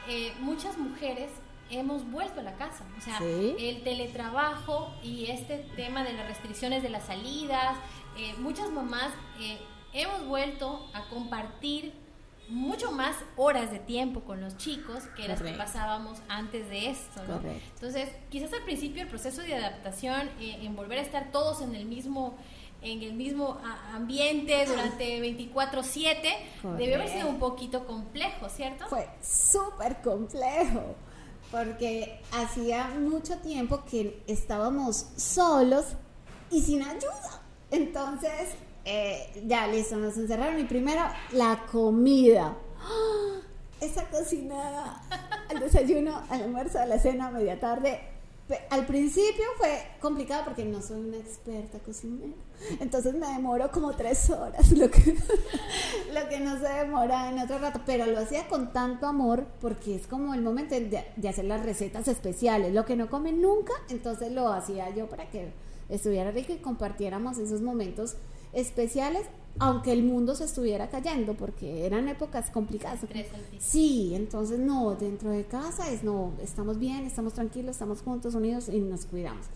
eh, 0.09 0.33
muchas 0.41 0.79
mujeres 0.79 1.31
hemos 1.71 2.11
vuelto 2.11 2.41
a 2.41 2.43
la 2.43 2.55
casa. 2.57 2.85
O 2.97 3.01
sea, 3.01 3.19
el 3.21 3.83
teletrabajo 3.83 4.95
y 5.03 5.27
este 5.31 5.59
tema 5.77 6.05
de 6.05 6.13
las 6.13 6.29
restricciones 6.29 6.83
de 6.83 6.91
las 6.91 7.07
salidas, 7.07 7.77
eh, 8.17 8.35
muchas 8.39 8.71
mamás 8.71 9.13
eh, 9.41 9.59
hemos 9.93 10.27
vuelto 10.27 10.89
a 10.93 11.09
compartir 11.09 11.93
mucho 12.53 12.93
más 12.93 13.17
horas 13.37 13.71
de 13.71 13.79
tiempo 13.79 14.21
con 14.21 14.41
los 14.41 14.57
chicos 14.57 15.05
que 15.17 15.27
las 15.27 15.41
que 15.41 15.53
pasábamos 15.53 16.19
antes 16.29 16.69
de 16.69 16.91
esto. 16.91 17.23
¿no? 17.27 17.41
Entonces, 17.75 18.11
quizás 18.31 18.53
al 18.53 18.63
principio 18.65 19.03
el 19.03 19.09
proceso 19.09 19.41
de 19.43 19.55
adaptación, 19.55 20.29
eh, 20.39 20.59
en 20.63 20.77
volver 20.77 20.99
a 20.99 21.03
estar 21.03 21.31
todos 21.33 21.63
en 21.63 21.75
el 21.75 21.87
mismo 21.87 22.37
en 22.85 23.01
el 23.01 23.13
mismo 23.15 23.59
ambiente 23.95 24.67
durante 24.67 25.21
24/7, 25.55 26.77
debió 26.77 26.97
haber 26.97 27.09
sido 27.09 27.29
un 27.29 27.39
poquito 27.39 27.87
complejo, 27.87 28.49
¿cierto? 28.49 28.87
Fue 28.89 29.09
súper 29.23 30.03
complejo, 30.03 30.97
porque 31.53 32.21
hacía 32.33 32.89
mucho 32.89 33.39
tiempo 33.39 33.85
que 33.85 34.25
estábamos 34.27 35.07
solos 35.17 35.87
y 36.51 36.61
sin 36.61 36.83
ayuda. 36.83 37.41
Entonces, 37.71 38.51
eh, 38.85 39.43
ya 39.47 39.67
listo, 39.67 39.97
nos 39.97 40.17
encerraron 40.17 40.59
y 40.59 40.65
primero 40.65 41.03
la 41.33 41.65
comida. 41.71 42.57
¡Ah! 42.79 43.41
Esa 43.81 44.09
cocinada, 44.09 45.03
al 45.49 45.59
desayuno, 45.59 46.23
al 46.29 46.43
almuerzo, 46.43 46.79
a 46.79 46.87
la 46.87 47.01
cena, 47.01 47.31
media 47.31 47.59
tarde, 47.59 48.01
al 48.71 48.87
principio 48.87 49.45
fue 49.57 49.83
complicado 50.01 50.45
porque 50.45 50.65
no 50.65 50.83
soy 50.83 51.01
una 51.01 51.17
experta 51.17 51.79
cocinera. 51.79 52.33
Entonces 52.81 53.15
me 53.15 53.27
demoro 53.27 53.71
como 53.71 53.93
tres 53.93 54.31
horas, 54.31 54.73
lo 54.73 54.91
que, 54.91 55.17
lo 56.13 56.29
que 56.29 56.41
no 56.41 56.59
se 56.59 56.69
demora 56.69 57.31
en 57.31 57.39
otro 57.39 57.59
rato. 57.59 57.81
Pero 57.87 58.07
lo 58.07 58.19
hacía 58.19 58.49
con 58.49 58.73
tanto 58.73 59.07
amor 59.07 59.47
porque 59.61 59.95
es 59.95 60.07
como 60.07 60.35
el 60.35 60.43
momento 60.43 60.75
de, 60.75 61.29
hacer 61.29 61.45
las 61.45 61.65
recetas 61.65 62.09
especiales. 62.09 62.73
Lo 62.75 62.85
que 62.85 62.97
no 62.97 63.09
comen 63.09 63.41
nunca, 63.41 63.73
entonces 63.89 64.33
lo 64.33 64.49
hacía 64.49 64.91
yo 64.91 65.09
para 65.09 65.31
que 65.31 65.53
estuviera 65.89 66.31
rico 66.31 66.53
y 66.53 66.59
compartiéramos 66.59 67.39
esos 67.39 67.61
momentos 67.61 68.17
especiales 68.53 69.27
aunque 69.59 69.93
el 69.93 70.03
mundo 70.03 70.35
se 70.35 70.45
estuviera 70.45 70.89
cayendo, 70.89 71.35
porque 71.35 71.87
eran 71.87 72.09
épocas 72.09 72.51
complicadas. 72.51 73.01
Sí, 73.59 74.13
entonces 74.15 74.59
no, 74.59 74.95
dentro 74.95 75.31
de 75.31 75.45
casa 75.45 75.91
es 75.91 76.03
no, 76.03 76.33
estamos 76.43 76.79
bien, 76.79 77.05
estamos 77.05 77.35
tranquilos, 77.35 77.73
estamos 77.73 78.03
juntos, 78.03 78.35
unidos 78.35 78.69
y 78.69 78.81
nos 78.81 79.07
cuidamos. 79.07 79.47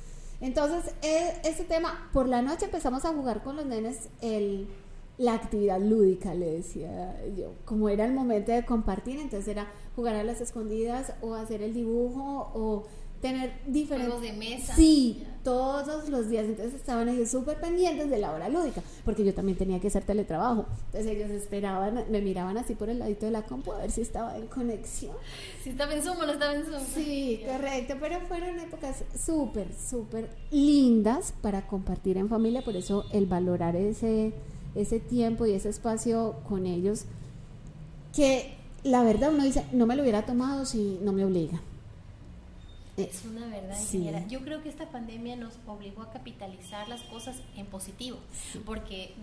Entonces, 0.40 0.92
e, 1.02 1.40
este 1.44 1.64
tema, 1.64 2.10
por 2.12 2.28
la 2.28 2.42
noche 2.42 2.66
empezamos 2.66 3.04
a 3.04 3.12
jugar 3.14 3.42
con 3.42 3.56
los 3.56 3.64
nenes 3.64 4.10
el, 4.20 4.68
la 5.16 5.32
actividad 5.32 5.80
lúdica, 5.80 6.34
le 6.34 6.52
decía 6.52 7.16
yo, 7.34 7.54
como 7.64 7.88
era 7.88 8.04
el 8.04 8.12
momento 8.12 8.52
de 8.52 8.66
compartir, 8.66 9.18
entonces 9.18 9.48
era 9.48 9.66
jugar 9.94 10.14
a 10.16 10.24
las 10.24 10.42
escondidas 10.42 11.14
o 11.22 11.34
hacer 11.34 11.62
el 11.62 11.72
dibujo 11.72 12.50
o 12.54 12.84
tener 13.20 13.52
diferentes... 13.66 14.12
Juegos 14.12 14.22
de 14.22 14.32
mesa. 14.32 14.74
Sí, 14.74 15.26
todos 15.46 16.08
los 16.08 16.28
días. 16.28 16.44
Entonces 16.44 16.74
estaban 16.74 17.08
ellos 17.08 17.30
súper 17.30 17.60
pendientes 17.60 18.10
de 18.10 18.18
la 18.18 18.32
hora 18.32 18.48
lúdica, 18.48 18.82
porque 19.04 19.24
yo 19.24 19.32
también 19.32 19.56
tenía 19.56 19.78
que 19.78 19.86
hacer 19.86 20.02
teletrabajo. 20.02 20.66
Entonces 20.86 21.06
ellos 21.06 21.30
esperaban, 21.30 22.04
me 22.10 22.20
miraban 22.20 22.58
así 22.58 22.74
por 22.74 22.90
el 22.90 22.98
ladito 22.98 23.26
de 23.26 23.32
la 23.32 23.42
compu 23.42 23.70
a 23.70 23.78
ver 23.78 23.92
si 23.92 24.00
estaba 24.00 24.36
en 24.36 24.48
conexión. 24.48 25.14
Si 25.62 25.70
estaba 25.70 25.94
en 25.94 26.02
Zoom 26.02 26.18
o 26.18 26.26
no 26.26 26.32
estaba 26.32 26.52
en 26.52 26.64
Zoom. 26.64 26.82
Sí, 26.92 27.42
correcto, 27.46 27.94
pero 28.00 28.20
fueron 28.26 28.58
épocas 28.58 29.04
súper, 29.16 29.68
súper 29.72 30.30
lindas 30.50 31.32
para 31.40 31.68
compartir 31.68 32.18
en 32.18 32.28
familia, 32.28 32.64
por 32.64 32.74
eso 32.74 33.04
el 33.12 33.26
valorar 33.26 33.76
ese, 33.76 34.32
ese 34.74 34.98
tiempo 34.98 35.46
y 35.46 35.52
ese 35.52 35.68
espacio 35.68 36.34
con 36.48 36.66
ellos, 36.66 37.04
que 38.12 38.56
la 38.82 39.04
verdad 39.04 39.32
uno 39.32 39.44
dice, 39.44 39.64
no 39.72 39.86
me 39.86 39.94
lo 39.94 40.02
hubiera 40.02 40.26
tomado 40.26 40.64
si 40.64 40.98
no 41.02 41.12
me 41.12 41.24
obliga. 41.24 41.60
Es 42.96 43.24
una 43.24 43.46
verdad, 43.46 43.78
ingeniera. 43.78 44.26
Yo 44.26 44.40
creo 44.40 44.62
que 44.62 44.68
esta 44.68 44.86
pandemia 44.86 45.36
nos 45.36 45.58
obligó 45.66 46.02
a 46.02 46.10
capitalizar 46.10 46.88
las 46.88 47.02
cosas 47.02 47.36
en 47.56 47.66
positivo, 47.66 48.18
porque 48.64 49.14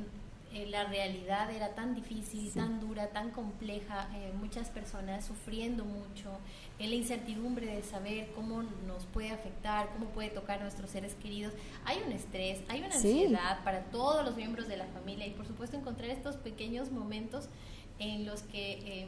eh, 0.53 0.67
la 0.69 0.83
realidad 0.83 1.49
era 1.49 1.73
tan 1.73 1.95
difícil, 1.95 2.51
tan 2.51 2.79
dura, 2.79 3.09
tan 3.09 3.31
compleja, 3.31 4.07
eh, 4.15 4.31
muchas 4.39 4.69
personas 4.69 5.25
sufriendo 5.25 5.83
mucho, 5.83 6.29
en 6.77 6.91
la 6.91 6.95
incertidumbre 6.95 7.65
de 7.65 7.81
saber 7.81 8.31
cómo 8.35 8.61
nos 8.61 9.05
puede 9.05 9.31
afectar, 9.31 9.89
cómo 9.93 10.05
puede 10.09 10.29
tocar 10.29 10.59
a 10.59 10.63
nuestros 10.63 10.91
seres 10.91 11.15
queridos. 11.15 11.53
Hay 11.85 11.97
un 12.05 12.11
estrés, 12.11 12.61
hay 12.67 12.81
una 12.81 12.93
ansiedad 12.93 13.63
para 13.63 13.85
todos 13.85 14.23
los 14.23 14.35
miembros 14.35 14.67
de 14.67 14.77
la 14.77 14.85
familia 14.85 15.25
y 15.25 15.31
por 15.31 15.47
supuesto 15.47 15.75
encontrar 15.75 16.11
estos 16.11 16.35
pequeños 16.35 16.91
momentos 16.91 17.49
en 17.97 18.25
los 18.25 18.43
que... 18.43 19.07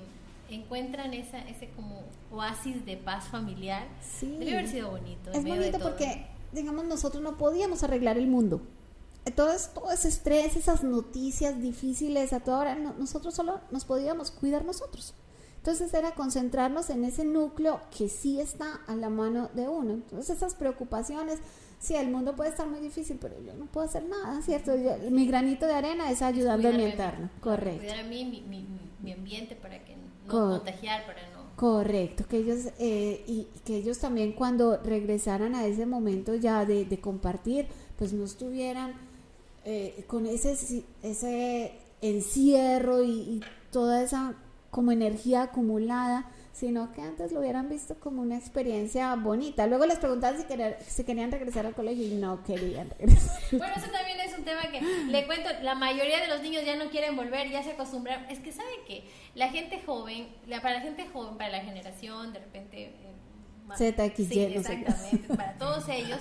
Eh, 0.49 0.55
encuentran 0.55 1.13
esa, 1.13 1.39
ese 1.39 1.69
como 1.69 2.03
oasis 2.31 2.85
de 2.85 2.97
paz 2.97 3.27
familiar. 3.27 3.87
Sí. 4.01 4.35
Debe 4.37 4.53
haber 4.53 4.67
sido 4.67 4.91
bonito. 4.91 5.31
Es 5.31 5.43
bonito 5.43 5.79
porque, 5.79 6.27
digamos, 6.51 6.85
nosotros 6.85 7.21
no 7.23 7.37
podíamos 7.37 7.83
arreglar 7.83 8.17
el 8.17 8.27
mundo. 8.27 8.61
Entonces, 9.25 9.71
todo 9.73 9.91
ese 9.91 10.07
estrés, 10.07 10.55
esas 10.55 10.83
noticias 10.83 11.59
difíciles 11.59 12.31
a 12.31 12.41
toda 12.41 12.59
hora, 12.59 12.75
nosotros 12.75 13.33
solo 13.33 13.59
nos 13.71 13.85
podíamos 13.85 14.29
cuidar 14.29 14.65
nosotros. 14.65 15.15
Entonces 15.65 15.91
era 15.95 16.13
concentrarnos 16.13 16.91
en 16.91 17.03
ese 17.03 17.25
núcleo 17.25 17.81
que 17.89 18.07
sí 18.07 18.39
está 18.39 18.81
a 18.85 18.93
la 18.93 19.09
mano 19.09 19.49
de 19.55 19.67
uno. 19.67 19.93
Entonces 19.93 20.37
esas 20.37 20.53
preocupaciones, 20.53 21.39
sí, 21.79 21.95
el 21.95 22.11
mundo 22.11 22.35
puede 22.35 22.51
estar 22.51 22.67
muy 22.67 22.79
difícil, 22.79 23.17
pero 23.19 23.41
yo 23.41 23.55
no 23.55 23.65
puedo 23.65 23.87
hacer 23.87 24.03
nada, 24.03 24.43
¿cierto? 24.43 24.73
mi 25.09 25.25
granito 25.25 25.65
de 25.65 25.73
arena 25.73 26.11
es 26.11 26.21
ayudando 26.21 26.69
a 26.69 26.71
mi 26.71 26.83
entorno, 26.83 27.31
correcto. 27.41 27.79
Cuidar 27.79 28.01
a 28.01 28.03
mí, 28.03 28.25
mi, 28.25 28.41
mi, 28.41 28.67
mi 29.01 29.11
ambiente 29.11 29.55
para 29.55 29.83
que 29.83 29.95
contagiar 30.27 31.05
para 31.05 31.21
no. 31.29 31.55
Correcto, 31.55 32.25
que 32.27 32.37
ellos, 32.37 32.67
eh, 32.79 33.23
y 33.27 33.47
que 33.63 33.77
ellos 33.77 33.99
también 33.99 34.33
cuando 34.33 34.77
regresaran 34.77 35.55
a 35.55 35.65
ese 35.65 35.85
momento 35.85 36.35
ya 36.35 36.65
de, 36.65 36.99
compartir, 36.99 37.67
pues 37.97 38.11
no 38.11 38.25
estuvieran 38.25 38.93
eh, 39.63 40.03
con 40.07 40.25
ese, 40.25 40.83
ese 41.01 41.79
encierro 42.01 43.03
y, 43.03 43.09
y, 43.09 43.41
toda 43.71 44.03
esa 44.03 44.35
como 44.69 44.91
energía 44.91 45.43
acumulada, 45.43 46.29
sino 46.55 46.93
que 46.93 47.01
antes 47.01 47.33
lo 47.33 47.41
hubieran 47.41 47.67
visto 47.67 47.95
como 47.99 48.21
una 48.21 48.37
experiencia 48.37 49.13
bonita. 49.15 49.67
Luego 49.67 49.85
les 49.85 49.99
preguntaban 49.99 50.37
si, 50.37 50.45
si 50.87 51.03
querían 51.03 51.29
regresar 51.29 51.65
al 51.65 51.75
colegio 51.75 52.05
y 52.05 52.15
no 52.15 52.43
querían 52.43 52.89
regresar. 52.91 53.41
Bueno, 53.51 53.73
eso 53.75 53.91
también 53.91 54.19
es 54.21 54.37
un 54.37 54.45
tema 54.45 54.61
que 54.71 54.81
le 54.81 55.27
cuento, 55.27 55.49
la 55.61 55.75
mayoría 55.75 56.21
de 56.21 56.27
los 56.27 56.41
niños 56.41 56.63
ya 56.65 56.77
no 56.77 56.89
quieren 56.89 57.17
volver, 57.17 57.49
ya 57.49 57.61
se 57.61 57.71
acostumbraron. 57.71 58.25
Es 58.29 58.39
que 58.39 58.53
sabe 58.53 58.69
que 58.87 59.03
la 59.33 59.49
gente 59.49 59.81
joven, 59.85 60.29
la, 60.47 60.61
para 60.61 60.75
la 60.75 60.81
gente 60.81 61.05
joven, 61.11 61.37
para 61.37 61.49
la 61.49 61.59
generación, 61.61 62.31
de 62.31 62.39
repente... 62.39 62.83
Eh, 62.83 63.11
ZXY, 63.75 64.25
sí, 64.25 64.41
exactamente, 64.43 65.35
para 65.35 65.57
todos 65.57 65.89
ellos, 65.89 66.19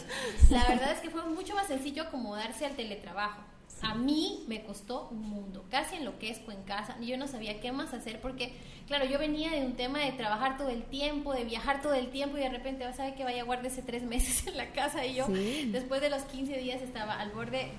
la 0.48 0.66
verdad 0.66 0.92
es 0.92 1.00
que 1.00 1.10
fue 1.10 1.22
mucho 1.26 1.54
más 1.54 1.66
sencillo 1.66 2.04
acomodarse 2.04 2.64
al 2.64 2.74
teletrabajo. 2.74 3.42
A 3.84 3.94
mí 3.94 4.44
me 4.48 4.64
costó 4.64 5.08
un 5.10 5.28
mundo, 5.28 5.64
casi 5.70 5.96
enloquezco 5.96 6.50
en 6.50 6.62
casa. 6.62 6.98
Yo 7.00 7.16
no 7.16 7.28
sabía 7.28 7.60
qué 7.60 7.70
más 7.70 7.92
hacer 7.92 8.20
porque, 8.20 8.54
claro, 8.86 9.04
yo 9.04 9.18
venía 9.18 9.50
de 9.50 9.64
un 9.64 9.74
tema 9.74 10.00
de 10.00 10.12
trabajar 10.12 10.56
todo 10.56 10.70
el 10.70 10.84
tiempo, 10.84 11.32
de 11.34 11.44
viajar 11.44 11.82
todo 11.82 11.94
el 11.94 12.10
tiempo 12.10 12.38
y 12.38 12.40
de 12.40 12.48
repente 12.48 12.84
vas 12.84 12.98
a 12.98 13.04
ver 13.04 13.14
que 13.14 13.24
vaya 13.24 13.42
a 13.42 13.44
guardar 13.44 13.70
tres 13.86 14.02
meses 14.14 14.46
en 14.46 14.56
la 14.56 14.72
casa 14.72 15.04
y 15.04 15.14
yo 15.14 15.26
después 15.28 16.00
de 16.00 16.10
los 16.10 16.22
15 16.22 16.56
días 16.58 16.82
estaba 16.82 17.20
al 17.20 17.30
borde 17.30 17.72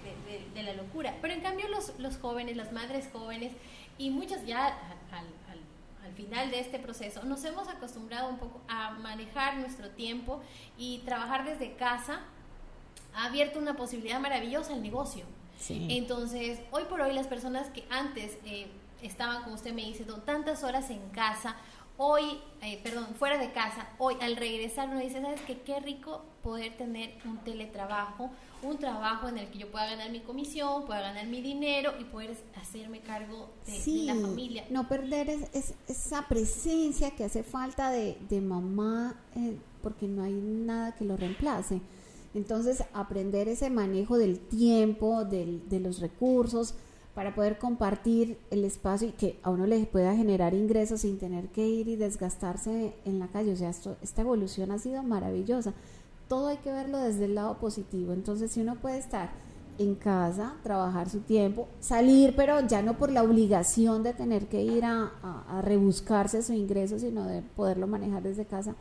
de, 0.53 0.63
la 0.63 0.73
locura. 0.73 1.15
Pero 1.21 1.33
en 1.33 1.41
cambio 1.41 1.67
los, 1.69 1.97
los, 1.99 2.17
jóvenes, 2.17 2.55
las 2.55 2.71
madres 2.71 3.09
jóvenes 3.11 3.51
y 3.97 4.09
muchos 4.09 4.45
ya 4.45 4.67
al, 5.11 5.25
al 6.05 6.13
final 6.13 6.51
de 6.51 6.59
este 6.59 6.79
proceso, 6.79 7.23
nos 7.23 7.43
hemos 7.45 7.67
acostumbrado 7.67 8.29
un 8.29 8.37
poco 8.37 8.61
a 8.67 8.91
manejar 8.91 9.57
nuestro 9.57 9.89
tiempo 9.89 10.41
y 10.77 10.99
trabajar 10.99 11.45
desde 11.45 11.73
casa 11.75 12.21
ha 13.15 13.25
abierto 13.25 13.59
una 13.59 13.75
posibilidad 13.75 14.19
maravillosa 14.19 14.73
al 14.73 14.81
negocio. 14.81 15.25
Entonces, 15.69 16.59
hoy 16.71 16.83
por 16.89 17.01
hoy 17.01 17.13
las 17.13 17.27
personas 17.27 17.69
que 17.69 17.85
antes 17.89 18.37
eh, 18.45 18.67
estaban, 19.01 19.43
como 19.43 19.55
usted 19.55 19.73
me 19.73 19.83
dice, 19.83 20.05
tantas 20.25 20.63
horas 20.63 20.89
en 20.89 21.09
casa, 21.09 21.55
hoy, 21.97 22.39
eh, 22.61 22.79
perdón, 22.83 23.07
fuera 23.17 23.37
de 23.37 23.51
casa, 23.51 23.87
hoy 23.97 24.15
al 24.21 24.35
regresar 24.35 24.89
uno 24.89 24.99
dice, 24.99 25.21
¿sabes 25.21 25.41
qué? 25.41 25.59
Qué 25.61 25.79
rico 25.79 26.23
poder 26.43 26.75
tener 26.77 27.15
un 27.25 27.37
teletrabajo, 27.39 28.31
un 28.61 28.77
trabajo 28.77 29.29
en 29.29 29.37
el 29.37 29.47
que 29.47 29.59
yo 29.59 29.71
pueda 29.71 29.87
ganar 29.87 30.09
mi 30.11 30.19
comisión, 30.19 30.85
pueda 30.85 31.01
ganar 31.01 31.27
mi 31.27 31.41
dinero 31.41 31.93
y 31.99 32.03
poder 32.03 32.35
hacerme 32.59 32.99
cargo 32.99 33.49
de, 33.65 34.03
la 34.03 34.15
familia. 34.15 34.65
No 34.69 34.87
perder 34.87 35.29
esa 35.87 36.27
presencia 36.27 37.11
que 37.11 37.23
hace 37.23 37.43
falta 37.43 37.91
de, 37.91 38.41
mamá, 38.41 39.15
eh, 39.35 39.57
porque 39.81 40.07
no 40.07 40.23
hay 40.23 40.33
nada 40.33 40.95
que 40.95 41.05
lo 41.05 41.15
reemplace. 41.15 41.81
Entonces, 42.35 42.83
aprender 42.93 43.47
ese 43.47 43.69
manejo 43.69 44.17
del 44.17 44.39
tiempo, 44.39 45.23
de 45.23 45.79
los 45.79 45.99
recursos, 45.99 46.75
para 47.15 47.33
poder 47.33 47.57
compartir 47.57 48.37
el 48.51 48.65
espacio 48.65 49.07
y 49.07 49.11
que 49.13 49.39
a 49.41 49.49
uno 49.49 49.65
le 49.65 49.85
pueda 49.85 50.13
generar 50.15 50.53
ingresos 50.53 51.01
sin 51.01 51.17
tener 51.17 51.47
que 51.47 51.65
ir 51.65 51.87
y 51.87 51.95
desgastarse 51.95 52.93
en 53.05 53.19
la 53.19 53.29
calle. 53.29 53.53
O 53.53 53.55
sea, 53.55 53.69
esto, 53.69 53.95
esta 54.01 54.21
evolución 54.21 54.71
ha 54.71 54.79
sido 54.79 55.01
maravillosa. 55.01 55.73
Todo 56.27 56.47
hay 56.47 56.57
que 56.57 56.73
verlo 56.73 56.97
desde 56.97 57.25
el 57.25 57.35
lado 57.35 57.57
positivo. 57.57 58.11
Entonces, 58.11 58.51
si 58.51 58.59
uno 58.59 58.75
puede 58.75 58.97
estar 58.97 59.29
en 59.77 59.95
casa, 59.95 60.55
trabajar 60.61 61.09
su 61.09 61.21
tiempo, 61.21 61.69
salir, 61.79 62.35
pero 62.35 62.59
ya 62.67 62.81
no 62.81 62.97
por 62.97 63.11
la 63.11 63.23
obligación 63.23 64.03
de 64.03 64.13
tener 64.13 64.47
que 64.47 64.63
ir 64.63 64.83
a, 64.83 65.13
a 65.47 65.61
rebuscarse 65.61 66.43
su 66.43 66.51
ingreso, 66.51 66.99
sino 66.99 67.25
de 67.25 67.41
poderlo 67.41 67.87
manejar 67.87 68.23
desde 68.23 68.45
casa 68.45 68.75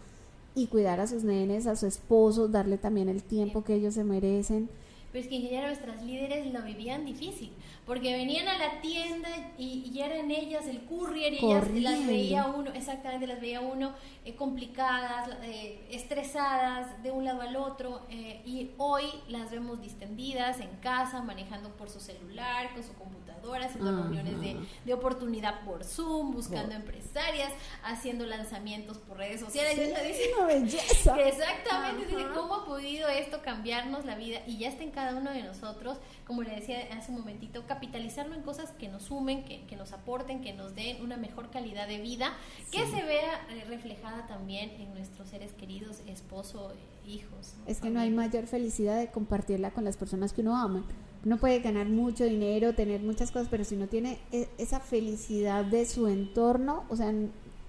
y 0.55 0.67
cuidar 0.67 1.01
a 1.01 1.07
sus 1.07 1.25
nenes, 1.25 1.67
a 1.67 1.77
su 1.77 1.87
esposo, 1.87 2.49
darle 2.49 2.79
también 2.79 3.09
el 3.09 3.23
tiempo 3.23 3.65
que 3.65 3.75
ellos 3.75 3.95
se 3.95 4.05
merecen. 4.05 4.69
Pues 5.15 5.29
que 5.29 5.37
ingeniera 5.37 5.69
nuestras 5.69 6.03
líderes 6.03 6.53
lo 6.53 6.61
vivían 6.63 7.07
difícil, 7.07 7.53
porque 7.87 8.13
venían 8.13 8.49
a 8.49 8.59
la 8.59 8.81
tienda 8.81 9.29
y, 9.57 9.89
y 9.95 10.01
eran 10.01 10.29
ellas 10.33 10.67
el 10.67 10.85
courier 10.87 11.35
y 11.35 11.37
ellas 11.37 11.71
las 11.71 12.05
veía 12.05 12.47
uno, 12.47 12.73
exactamente 12.73 13.29
las 13.29 13.41
veía 13.41 13.61
uno 13.61 13.95
eh, 14.25 14.35
complicadas, 14.35 15.29
eh, 15.43 15.87
estresadas 15.91 17.01
de 17.03 17.13
un 17.13 17.27
lado 17.27 17.43
al 17.43 17.55
otro 17.55 18.01
eh, 18.11 18.43
y 18.45 18.73
hoy 18.79 19.05
las 19.29 19.51
vemos 19.51 19.81
distendidas 19.81 20.59
en 20.59 20.71
casa, 20.79 21.23
manejando 21.23 21.69
por 21.77 21.91
su 21.91 22.01
celular, 22.01 22.73
con 22.73 22.83
su 22.83 22.95
computadora, 22.95 23.67
haciendo 23.67 23.93
reuniones 23.93 24.41
de, 24.41 24.57
de, 24.85 24.95
oportunidad 24.95 25.61
por 25.65 25.85
Zoom, 25.85 26.33
buscando 26.33 26.75
empresarias, 26.75 27.53
haciendo 27.85 28.25
lanzamientos 28.27 28.99
por 28.99 29.19
redes 29.19 29.41
sociales. 29.41 29.75
Sí, 29.77 30.23
una 30.37 30.47
belleza. 30.47 31.17
Exactamente, 31.21 32.17
¿cómo 32.35 32.65
podido 32.65 33.09
esto 33.09 33.43
cambiarnos 33.43 34.07
la 34.07 34.15
vida 34.17 34.41
y 34.47 34.57
ya 34.57 34.69
está 34.69 34.83
en 34.83 34.91
cada 35.05 35.19
uno 35.19 35.33
de 35.33 35.43
nosotros, 35.43 35.99
como 36.27 36.43
le 36.43 36.55
decía 36.55 36.79
hace 36.97 37.13
un 37.13 37.19
momentito, 37.19 37.65
capitalizarlo 37.67 38.35
en 38.35 38.41
cosas 38.41 38.71
que 38.73 38.89
nos 38.89 39.03
sumen, 39.03 39.45
que, 39.45 39.67
que 39.67 39.77
nos 39.77 39.93
aporten, 39.93 40.41
que 40.41 40.55
nos 40.55 40.75
den 40.75 41.03
una 41.03 41.19
mejor 41.19 41.51
calidad 41.51 41.87
de 41.87 42.01
vida, 42.01 42.33
que 42.71 42.87
se 42.87 43.03
vea 43.03 43.47
eh, 43.51 43.65
reflejada 43.69 44.27
también 44.27 44.71
en 44.81 44.95
nuestros 44.95 45.29
seres 45.29 45.53
queridos, 45.53 46.01
esposo, 46.07 46.73
hijos. 47.07 47.53
Es 47.67 47.81
que 47.81 47.91
no 47.91 48.01
hay 48.01 48.11
mayor 48.11 48.47
felicidad 48.47 48.99
de 48.99 49.11
compartirla 49.11 49.73
con 49.73 49.85
las 49.85 49.99
personas 49.99 50.33
que 50.33 50.41
uno 50.41 50.57
ama. 50.57 50.87
Uno 51.23 51.37
puede 51.37 51.61
ganar 51.61 51.87
mucho 51.87 52.25
dinero, 52.25 52.75
tener 52.75 53.03
muchas 53.03 53.31
cosas, 53.31 53.49
pero 53.51 53.65
si 53.65 53.77
no 53.77 53.89
tiene 53.89 54.19
e, 54.33 54.49
esa 54.57 54.81
felicidad 54.81 55.67
de 55.67 55.85
su 55.85 56.09
entorno, 56.09 56.85
o 56.89 56.97
sea, 56.97 57.13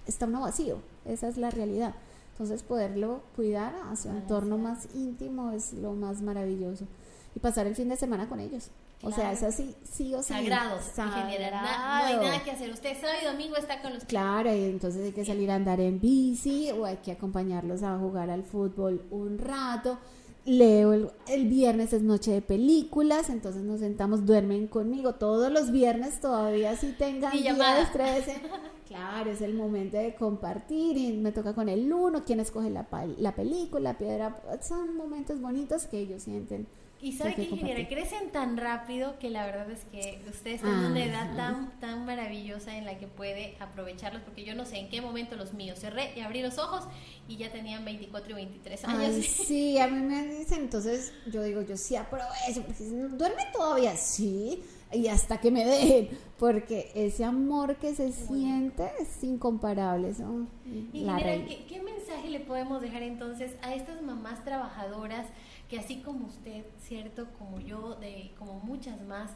está 0.07 0.25
uno 0.25 0.39
vacío. 0.39 0.77
Esa 1.03 1.27
es 1.27 1.35
la 1.35 1.51
realidad. 1.51 1.95
Entonces, 2.31 2.63
poderlo 2.63 3.23
cuidar 3.35 3.75
a 3.91 3.95
su 3.97 4.07
entorno 4.07 4.57
más 4.57 4.87
íntimo 4.95 5.51
es 5.51 5.73
lo 5.73 5.93
más 5.95 6.21
maravilloso. 6.21 6.85
Y 7.35 7.39
pasar 7.39 7.67
el 7.67 7.75
fin 7.75 7.89
de 7.89 7.97
semana 7.97 8.29
con 8.29 8.39
ellos. 8.39 8.69
O 9.03 9.11
sea, 9.11 9.33
es 9.33 9.43
así, 9.43 9.75
sí 9.83 10.13
o 10.15 10.23
sí. 10.23 10.33
Sagrados, 10.33 10.85
Sagrado. 10.85 11.27
no 11.29 12.05
hay 12.05 12.15
nada 12.15 12.43
que 12.43 12.51
hacer. 12.51 12.71
Usted 12.71 12.99
sábado 12.99 13.19
y 13.21 13.25
domingo 13.25 13.57
está 13.57 13.81
con 13.81 13.93
los 13.93 14.05
Claro, 14.05 14.55
y 14.55 14.63
entonces 14.63 15.03
hay 15.03 15.11
que 15.11 15.25
salir 15.25 15.51
a 15.51 15.55
andar 15.55 15.79
en 15.81 15.99
bici 15.99 16.71
o 16.71 16.85
hay 16.85 16.97
que 16.97 17.11
acompañarlos 17.11 17.83
a 17.83 17.97
jugar 17.97 18.29
al 18.29 18.43
fútbol 18.43 19.05
un 19.11 19.37
rato 19.37 19.99
leo 20.45 20.93
el, 21.27 21.47
viernes 21.47 21.91
es 21.91 22.03
noche 22.03 22.31
de 22.31 22.41
películas, 22.41 23.29
entonces 23.29 23.63
nos 23.63 23.79
sentamos, 23.79 24.25
duermen 24.25 24.67
conmigo 24.67 25.15
todos 25.15 25.51
los 25.51 25.71
viernes 25.71 26.21
todavía 26.21 26.75
si 26.75 26.91
tengan 26.93 27.33
días 27.33 27.91
13. 27.91 28.35
Claro, 28.85 29.31
es 29.31 29.41
el 29.41 29.55
momento 29.55 29.97
de 29.97 30.13
compartir 30.13 30.95
y 30.95 31.17
me 31.17 31.31
toca 31.31 31.55
con 31.55 31.69
el 31.69 31.91
uno, 31.91 32.23
quien 32.23 32.39
escoge 32.39 32.69
la, 32.69 32.85
la 33.17 33.33
película, 33.33 33.97
piedra, 33.97 34.39
son 34.61 34.95
momentos 34.95 35.41
bonitos 35.41 35.87
que 35.87 35.97
ellos 35.97 36.21
sienten 36.21 36.67
y 37.01 37.11
sabe 37.13 37.35
que, 37.35 37.43
ingeniera, 37.43 37.87
crecen 37.87 38.31
tan 38.31 38.57
rápido 38.57 39.19
que 39.19 39.29
la 39.29 39.45
verdad 39.45 39.69
es 39.69 39.83
que 39.91 40.21
usted 40.29 40.51
está 40.51 40.67
en 40.67 40.91
una 40.91 41.03
edad 41.03 41.35
tan, 41.35 41.79
tan 41.79 42.05
maravillosa 42.05 42.75
en 42.75 42.85
la 42.85 42.97
que 42.97 43.07
puede 43.07 43.55
aprovecharlos, 43.59 44.21
porque 44.23 44.43
yo 44.43 44.55
no 44.55 44.65
sé 44.65 44.77
en 44.77 44.89
qué 44.89 45.01
momento 45.01 45.35
los 45.35 45.53
míos 45.53 45.79
cerré 45.79 46.13
y 46.15 46.21
abrí 46.21 46.41
los 46.41 46.57
ojos 46.57 46.85
y 47.27 47.37
ya 47.37 47.51
tenían 47.51 47.85
24 47.85 48.31
y 48.31 48.33
23 48.33 48.85
años. 48.85 49.25
sí, 49.47 49.77
a 49.77 49.87
mí 49.87 50.01
me 50.01 50.25
dicen, 50.27 50.61
entonces 50.61 51.13
yo 51.31 51.43
digo, 51.43 51.61
yo 51.61 51.77
sí 51.77 51.95
aprovecho, 51.95 52.63
porque 52.65 52.83
duerme 52.83 53.43
todavía, 53.53 53.95
sí, 53.97 54.63
y 54.95 55.07
hasta 55.07 55.39
que 55.39 55.51
me 55.51 55.65
dejen, 55.65 56.09
porque 56.39 56.91
ese 56.95 57.23
amor 57.23 57.75
que 57.77 57.93
se 57.93 58.11
siente 58.11 58.89
es 58.99 59.23
incomparable. 59.23 60.13
Son 60.13 60.49
¿qué, 60.63 61.65
¿qué 61.67 61.81
mensaje 61.81 62.29
le 62.29 62.39
podemos 62.39 62.81
dejar 62.81 63.03
entonces 63.03 63.55
a 63.61 63.73
estas 63.73 64.01
mamás 64.01 64.43
trabajadoras? 64.43 65.27
que 65.69 65.79
así 65.79 65.97
como 65.97 66.27
usted, 66.27 66.65
cierto, 66.83 67.27
como 67.39 67.59
yo, 67.59 67.95
de, 67.95 68.31
como 68.37 68.59
muchas 68.59 69.01
más, 69.01 69.31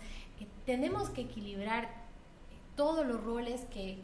tenemos 0.65 1.09
que 1.09 1.21
equilibrar 1.21 2.07
todos 2.75 3.05
los 3.05 3.21
roles 3.21 3.61
que, 3.73 3.99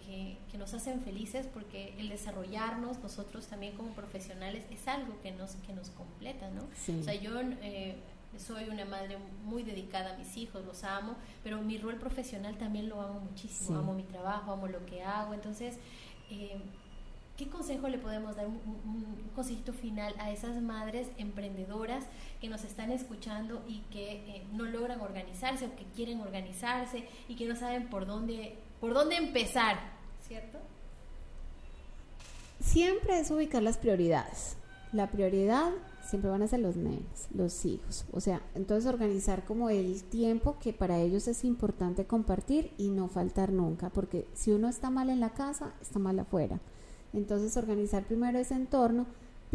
que, 0.51 0.57
nos 0.57 0.73
hacen 0.73 1.01
felices 1.01 1.47
porque 1.53 1.93
el 1.97 2.07
desarrollarnos 2.07 2.99
nosotros 2.99 3.45
también 3.47 3.75
como 3.75 3.89
profesionales 3.89 4.63
es 4.71 4.87
algo 4.87 5.19
que 5.21 5.31
nos, 5.31 5.55
que 5.67 5.73
nos 5.73 5.89
completa, 5.89 6.49
¿no? 6.49 6.63
O 6.63 7.03
sea, 7.03 7.13
yo 7.13 7.31
eh, 7.61 7.95
soy 8.39 8.69
una 8.69 8.85
madre 8.85 9.17
muy 9.43 9.63
dedicada 9.63 10.13
a 10.13 10.17
mis 10.17 10.35
hijos, 10.37 10.65
los 10.65 10.83
amo, 10.83 11.15
pero 11.43 11.61
mi 11.61 11.77
rol 11.77 11.95
profesional 11.95 12.57
también 12.57 12.89
lo 12.89 13.01
amo 13.01 13.19
muchísimo, 13.19 13.79
amo 13.79 13.93
mi 13.93 14.03
trabajo, 14.03 14.51
amo 14.51 14.67
lo 14.67 14.85
que 14.85 15.03
hago, 15.03 15.33
entonces... 15.33 15.77
Eh, 16.29 16.57
¿Qué 17.37 17.49
consejo 17.49 17.89
le 17.89 17.97
podemos 17.97 18.37
dar, 18.37 18.47
un, 18.47 18.55
un, 18.55 19.29
consejito 19.35 19.73
final 19.73 20.15
a 20.19 20.31
esas 20.31 20.61
madres 20.61 21.09
emprendedoras 21.17 22.05
que 22.39 22.47
nos 22.47 22.63
están 22.63 22.91
escuchando 22.91 23.61
y 23.67 23.79
que 23.91 24.13
eh, 24.13 24.43
no 24.53 24.63
logran 24.63 25.01
organizarse 25.01 25.65
o 25.65 25.75
que 25.75 25.83
quieren 25.95 26.21
organizarse 26.21 27.03
y 27.27 27.35
que 27.35 27.45
no 27.45 27.57
saben 27.57 27.89
por 27.89 28.05
dónde, 28.05 28.55
por 28.79 28.93
dónde 28.93 29.17
empezar, 29.17 29.77
¿cierto? 30.25 30.59
Siempre 32.61 33.19
es 33.19 33.29
ubicar 33.31 33.61
las 33.61 33.77
prioridades. 33.77 34.55
La 34.95 35.11
prioridad 35.11 35.73
siempre 36.01 36.29
van 36.29 36.41
a 36.41 36.47
ser 36.47 36.61
los 36.61 36.77
nenes, 36.77 37.27
los 37.33 37.65
hijos. 37.65 38.05
O 38.13 38.21
sea, 38.21 38.41
entonces 38.53 38.89
organizar 38.89 39.43
como 39.43 39.69
el 39.69 40.01
tiempo 40.05 40.55
que 40.57 40.71
para 40.71 40.99
ellos 40.99 41.27
es 41.27 41.43
importante 41.43 42.05
compartir 42.05 42.71
y 42.77 42.87
no 42.87 43.09
faltar 43.09 43.51
nunca, 43.51 43.89
porque 43.89 44.25
si 44.33 44.51
uno 44.51 44.69
está 44.69 44.89
mal 44.89 45.09
en 45.09 45.19
la 45.19 45.31
casa, 45.31 45.73
está 45.81 45.99
mal 45.99 46.17
afuera. 46.17 46.61
Entonces 47.11 47.57
organizar 47.57 48.05
primero 48.05 48.39
ese 48.39 48.53
entorno, 48.53 49.05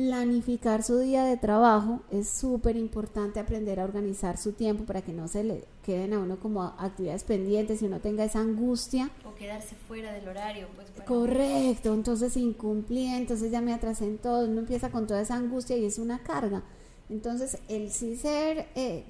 planificar 0.01 0.83
su 0.83 0.99
día 0.99 1.25
de 1.25 1.37
trabajo, 1.37 2.01
es 2.11 2.27
súper 2.27 2.77
importante 2.77 3.39
aprender 3.39 3.79
a 3.81 3.85
organizar 3.85 4.39
su 4.39 4.53
tiempo 4.53 4.85
para 4.85 5.03
que 5.03 5.13
no 5.13 5.29
se 5.29 5.45
le 5.45 5.65
queden 5.85 6.15
a 6.15 6.21
uno 6.21 6.41
como 6.41 6.63
actividades 6.63 7.25
pendientes 7.25 7.83
y 7.83 7.85
uno 7.85 8.01
tenga 8.01 8.25
esa 8.25 8.41
angustia. 8.41 9.11
O 9.27 9.35
quedarse 9.35 9.75
fuera 9.75 10.11
del 10.13 10.27
horario, 10.27 10.69
pues. 10.75 10.91
Correcto, 11.07 11.93
entonces 11.93 12.35
incumplí, 12.39 13.09
entonces 13.09 13.51
ya 13.51 13.61
me 13.61 13.75
atrasé 13.75 14.07
en 14.07 14.17
todo, 14.17 14.47
uno 14.47 14.61
empieza 14.61 14.91
con 14.91 15.07
toda 15.07 15.21
esa 15.21 15.37
angustia 15.37 15.77
y 15.77 15.85
es 15.85 15.99
una 15.99 16.23
carga. 16.23 16.63
Entonces 17.11 17.59
el 17.69 17.91
sí 17.91 18.17
ser 18.17 18.69
eh, 18.75 19.05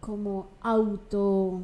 como 0.00 0.48
auto... 0.60 1.62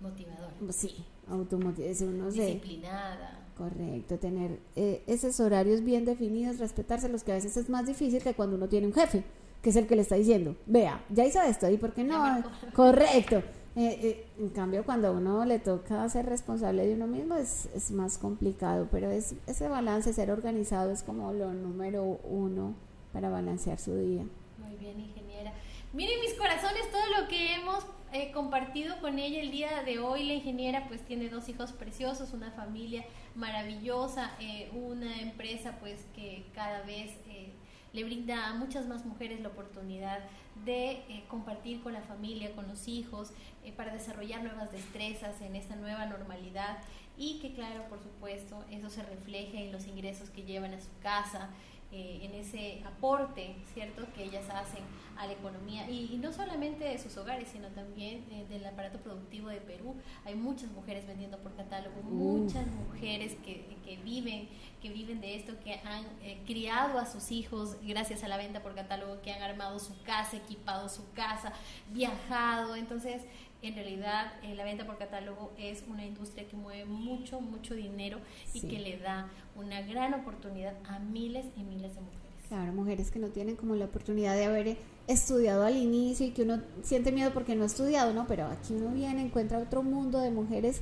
Motivador. 0.00 0.52
Sí, 0.70 1.04
automotivador, 1.28 2.32
Disciplinada. 2.32 3.47
Correcto, 3.58 4.18
tener 4.18 4.60
eh, 4.76 5.02
esos 5.08 5.40
horarios 5.40 5.82
bien 5.82 6.04
definidos, 6.04 6.60
respetárselos, 6.60 7.24
que 7.24 7.32
a 7.32 7.34
veces 7.34 7.56
es 7.56 7.68
más 7.68 7.86
difícil 7.86 8.22
que 8.22 8.32
cuando 8.32 8.54
uno 8.54 8.68
tiene 8.68 8.86
un 8.86 8.92
jefe, 8.92 9.24
que 9.60 9.70
es 9.70 9.76
el 9.76 9.88
que 9.88 9.96
le 9.96 10.02
está 10.02 10.14
diciendo, 10.14 10.54
vea, 10.66 11.04
ya 11.10 11.26
hizo 11.26 11.42
esto, 11.42 11.68
¿y 11.68 11.76
por 11.76 11.92
qué 11.92 12.04
no? 12.04 12.44
Correcto. 12.72 13.42
Eh, 13.74 13.98
eh, 14.00 14.26
en 14.38 14.50
cambio, 14.50 14.84
cuando 14.84 15.08
a 15.08 15.10
uno 15.10 15.44
le 15.44 15.58
toca 15.58 16.08
ser 16.08 16.26
responsable 16.26 16.86
de 16.86 16.94
uno 16.94 17.08
mismo, 17.08 17.34
es, 17.34 17.68
es 17.74 17.90
más 17.90 18.16
complicado, 18.16 18.86
pero 18.92 19.10
es, 19.10 19.34
ese 19.48 19.68
balance, 19.68 20.12
ser 20.12 20.30
organizado, 20.30 20.92
es 20.92 21.02
como 21.02 21.32
lo 21.32 21.52
número 21.52 22.04
uno 22.30 22.74
para 23.12 23.28
balancear 23.28 23.80
su 23.80 23.96
día. 23.96 24.24
Muy 24.58 24.76
bien, 24.78 25.00
ingeniera. 25.00 25.52
Miren 25.94 26.20
mis 26.20 26.34
corazones, 26.34 26.90
todo 26.90 27.18
lo 27.18 27.28
que 27.28 27.54
hemos 27.54 27.82
he 28.12 28.30
compartido 28.30 29.00
con 29.00 29.18
ella 29.18 29.40
el 29.40 29.50
día 29.50 29.82
de 29.84 29.98
hoy. 29.98 30.22
La 30.24 30.34
ingeniera 30.34 30.86
pues 30.86 31.02
tiene 31.02 31.30
dos 31.30 31.48
hijos 31.48 31.72
preciosos, 31.72 32.34
una 32.34 32.50
familia 32.50 33.06
maravillosa, 33.34 34.32
eh, 34.38 34.70
una 34.74 35.18
empresa 35.22 35.78
pues 35.80 36.04
que 36.14 36.44
cada 36.54 36.82
vez 36.82 37.12
eh, 37.30 37.52
le 37.94 38.04
brinda 38.04 38.48
a 38.48 38.54
muchas 38.54 38.86
más 38.86 39.06
mujeres 39.06 39.40
la 39.40 39.48
oportunidad 39.48 40.18
de 40.66 40.90
eh, 40.90 41.24
compartir 41.26 41.82
con 41.82 41.94
la 41.94 42.02
familia, 42.02 42.54
con 42.54 42.68
los 42.68 42.86
hijos, 42.86 43.32
para 43.74 43.92
desarrollar 43.92 44.42
nuevas 44.42 44.70
destrezas 44.70 45.40
en 45.40 45.56
esta 45.56 45.74
nueva 45.74 46.04
normalidad 46.04 46.78
y 47.16 47.38
que 47.40 47.54
claro, 47.54 47.84
por 47.88 48.00
supuesto, 48.02 48.62
eso 48.70 48.90
se 48.90 49.02
refleje 49.02 49.64
en 49.64 49.72
los 49.72 49.86
ingresos 49.86 50.28
que 50.30 50.44
llevan 50.44 50.74
a 50.74 50.80
su 50.80 50.90
casa, 51.02 51.48
eh, 51.90 52.20
en 52.22 52.34
ese 52.34 52.82
aporte, 52.84 53.56
¿cierto?, 53.72 54.06
que 54.14 54.24
ellas 54.24 54.44
hacen 54.50 54.84
a 55.16 55.26
la 55.26 55.32
economía 55.32 55.88
y, 55.90 56.18
no 56.22 56.32
solamente 56.32 56.84
de 56.84 56.98
sus 56.98 57.16
hogares, 57.16 57.48
sino 57.50 57.68
también 57.68 58.24
eh, 58.30 58.46
del 58.48 58.64
aparato 58.66 58.98
productivo 58.98 59.48
de 59.48 59.60
Perú. 59.60 59.96
Hay 60.24 60.34
muchas 60.34 60.70
mujeres 60.70 61.06
vendiendo 61.06 61.38
por 61.38 61.54
catálogo, 61.56 62.00
muchas 62.02 62.66
mujeres 62.66 63.36
que, 63.44 63.76
que, 63.84 63.96
viven 64.04 64.48
que 64.82 64.90
viven 64.90 65.20
de 65.20 65.34
esto, 65.34 65.54
que 65.64 65.74
han 65.84 66.04
eh, 66.22 66.40
criado 66.46 66.98
a 66.98 67.06
sus 67.06 67.32
hijos 67.32 67.76
gracias 67.82 68.22
a 68.22 68.28
la 68.28 68.36
venta 68.36 68.62
por 68.62 68.74
catálogo, 68.74 69.20
que 69.22 69.32
han 69.32 69.42
armado 69.42 69.78
su 69.78 70.00
casa, 70.02 70.36
equipado 70.36 70.88
su 70.88 71.10
casa, 71.12 71.52
viajado. 71.92 72.76
Entonces, 72.76 73.22
en 73.62 73.74
realidad 73.74 74.32
eh, 74.42 74.54
la 74.54 74.64
venta 74.64 74.86
por 74.86 74.98
catálogo 74.98 75.52
es 75.58 75.84
una 75.88 76.04
industria 76.04 76.46
que 76.48 76.56
mueve 76.56 76.84
mucho, 76.84 77.40
mucho 77.40 77.74
dinero 77.74 78.18
y 78.54 78.60
que 78.60 78.78
le 78.78 78.98
da 78.98 79.28
una 79.56 79.82
gran 79.82 80.14
oportunidad 80.14 80.74
a 80.84 80.98
miles 80.98 81.46
y 81.56 81.62
miles 81.62 81.94
de 81.94 82.00
mujeres. 82.00 82.28
Claro, 82.48 82.72
mujeres 82.72 83.10
que 83.10 83.18
no 83.18 83.28
tienen 83.28 83.56
como 83.56 83.74
la 83.74 83.86
oportunidad 83.86 84.34
de 84.34 84.44
haber 84.44 84.76
estudiado 85.06 85.64
al 85.64 85.76
inicio 85.76 86.26
y 86.26 86.30
que 86.30 86.42
uno 86.42 86.62
siente 86.82 87.12
miedo 87.12 87.32
porque 87.32 87.54
no 87.54 87.64
ha 87.64 87.66
estudiado, 87.66 88.14
¿no? 88.14 88.26
Pero 88.26 88.46
aquí 88.46 88.74
uno 88.74 88.90
viene, 88.90 89.22
encuentra 89.22 89.58
otro 89.58 89.82
mundo 89.82 90.20
de 90.20 90.30
mujeres 90.30 90.80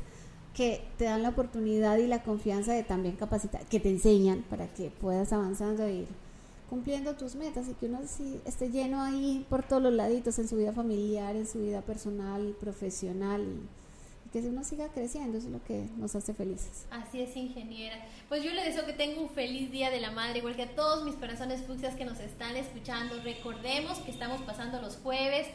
que 0.55 0.83
te 0.97 1.05
dan 1.05 1.23
la 1.23 1.31
oportunidad 1.31 1.99
y 1.99 2.07
la 2.07 2.23
confianza 2.23 2.73
de 2.73 2.83
también 2.83 3.17
capacitar, 3.17 3.67
que 3.67 3.81
te 3.81 3.91
enseñan 3.91 4.43
para 4.49 4.69
que 4.69 4.91
puedas 4.91 5.33
avanzando 5.33 5.85
e 5.85 5.95
ir 5.95 6.26
cumpliendo 6.69 7.15
tus 7.15 7.35
metas 7.35 7.69
y 7.69 7.75
que 7.75 7.87
uno 7.87 8.01
esté 8.45 8.71
lleno 8.71 9.03
ahí 9.03 9.47
por 9.49 9.63
todos 9.63 9.83
los 9.83 9.93
laditos 9.93 10.39
en 10.39 10.49
su 10.49 10.57
vida 10.57 10.73
familiar, 10.73 11.37
en 11.37 11.47
su 11.47 11.61
vida 11.61 11.83
personal, 11.83 12.57
profesional 12.59 13.43
y, 13.43 14.31
que 14.33 14.41
uno 14.41 14.65
siga 14.65 14.89
creciendo, 14.89 15.39
eso 15.39 15.47
es 15.47 15.53
lo 15.53 15.65
que 15.65 15.89
nos 15.97 16.15
hace 16.15 16.35
felices. 16.35 16.85
Así 16.91 17.23
es, 17.23 17.35
ingeniera. 17.37 17.97
Pues 18.29 18.43
yo 18.43 18.51
le 18.53 18.65
deseo 18.65 18.85
que 18.85 18.93
tenga 18.93 19.19
un 19.21 19.31
feliz 19.31 19.71
día 19.71 19.91
de 19.91 19.99
la 19.99 20.11
madre, 20.11 20.41
igual 20.41 20.57
que 20.57 20.65
a 20.65 20.75
todos 20.75 21.05
mis 21.05 21.15
corazones 21.15 21.63
fucsias 21.63 21.95
que 21.95 22.05
nos 22.05 22.21
están 22.21 22.55
escuchando. 22.55 23.19
Recordemos 23.23 23.99
que 24.01 24.11
estamos 24.11 24.43
pasando 24.43 24.83
los 24.83 24.97
jueves 24.97 25.47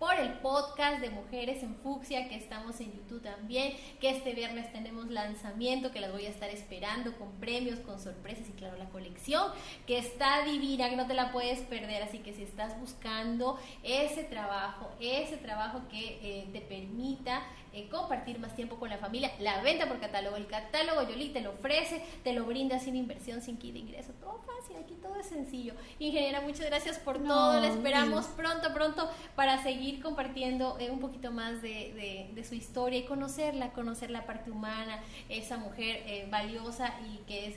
por 0.00 0.14
el 0.14 0.32
podcast 0.38 0.98
de 1.02 1.10
Mujeres 1.10 1.62
en 1.62 1.76
Fucsia 1.76 2.26
que 2.26 2.34
estamos 2.34 2.80
en 2.80 2.90
YouTube 2.90 3.20
también, 3.20 3.74
que 4.00 4.08
este 4.08 4.32
viernes 4.32 4.72
tenemos 4.72 5.10
lanzamiento 5.10 5.90
que 5.90 6.00
las 6.00 6.10
voy 6.10 6.24
a 6.24 6.30
estar 6.30 6.48
esperando 6.48 7.14
con 7.18 7.32
premios, 7.32 7.80
con 7.80 8.00
sorpresas 8.00 8.48
y 8.48 8.52
claro, 8.52 8.78
la 8.78 8.88
colección 8.88 9.52
que 9.86 9.98
está 9.98 10.42
divina, 10.46 10.88
que 10.88 10.96
no 10.96 11.06
te 11.06 11.12
la 11.12 11.30
puedes 11.32 11.58
perder, 11.60 12.02
así 12.02 12.20
que 12.20 12.32
si 12.32 12.42
estás 12.42 12.80
buscando 12.80 13.58
ese 13.82 14.24
trabajo, 14.24 14.90
ese 15.00 15.36
trabajo 15.36 15.82
que 15.90 16.18
eh, 16.22 16.48
te 16.50 16.62
permita 16.62 17.42
eh, 17.74 17.88
compartir 17.90 18.38
más 18.38 18.56
tiempo 18.56 18.76
con 18.76 18.88
la 18.88 18.96
familia, 18.96 19.30
la 19.38 19.60
venta 19.60 19.86
por 19.86 20.00
catálogo, 20.00 20.36
el 20.36 20.46
catálogo 20.46 21.02
Yoli 21.02 21.28
te 21.28 21.42
lo 21.42 21.50
ofrece, 21.50 22.02
te 22.24 22.32
lo 22.32 22.46
brinda 22.46 22.78
sin 22.78 22.96
inversión, 22.96 23.42
sin 23.42 23.58
kit 23.58 23.74
de 23.74 23.80
ingreso, 23.80 24.12
todo 24.14 24.40
fácil, 24.46 24.76
aquí 24.82 24.94
todo 24.94 25.16
es 25.16 25.26
sencillo. 25.26 25.74
Ingeniera, 25.98 26.40
muchas 26.40 26.64
gracias 26.66 26.98
por 26.98 27.22
todo, 27.22 27.60
la 27.60 27.68
esperamos 27.68 28.26
pronto, 28.28 28.72
pronto 28.72 29.10
para 29.36 29.62
seguir 29.62 29.89
compartiendo 29.98 30.78
eh, 30.78 30.90
un 30.90 31.00
poquito 31.00 31.32
más 31.32 31.60
de, 31.62 32.44
su 32.48 32.54
historia 32.54 33.00
y 33.00 33.04
conocerla, 33.04 33.72
conocer 33.72 34.10
la 34.10 34.26
parte 34.26 34.50
humana, 34.50 35.00
esa 35.28 35.56
mujer 35.56 36.02
eh, 36.06 36.28
valiosa 36.30 36.94
y 37.08 37.18
que 37.26 37.48
es... 37.48 37.56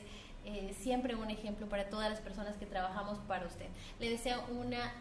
siempre 0.78 1.16
un 1.16 1.30
ejemplo 1.30 1.70
para 1.70 1.90
todas 1.90 2.10
las 2.10 2.20
personas 2.20 2.58
que 2.58 2.66
trabajamos 2.66 3.18
para 3.28 3.46
usted. 3.46 3.68
Le 4.00 4.10
deseo 4.10 4.44
una 4.52 4.92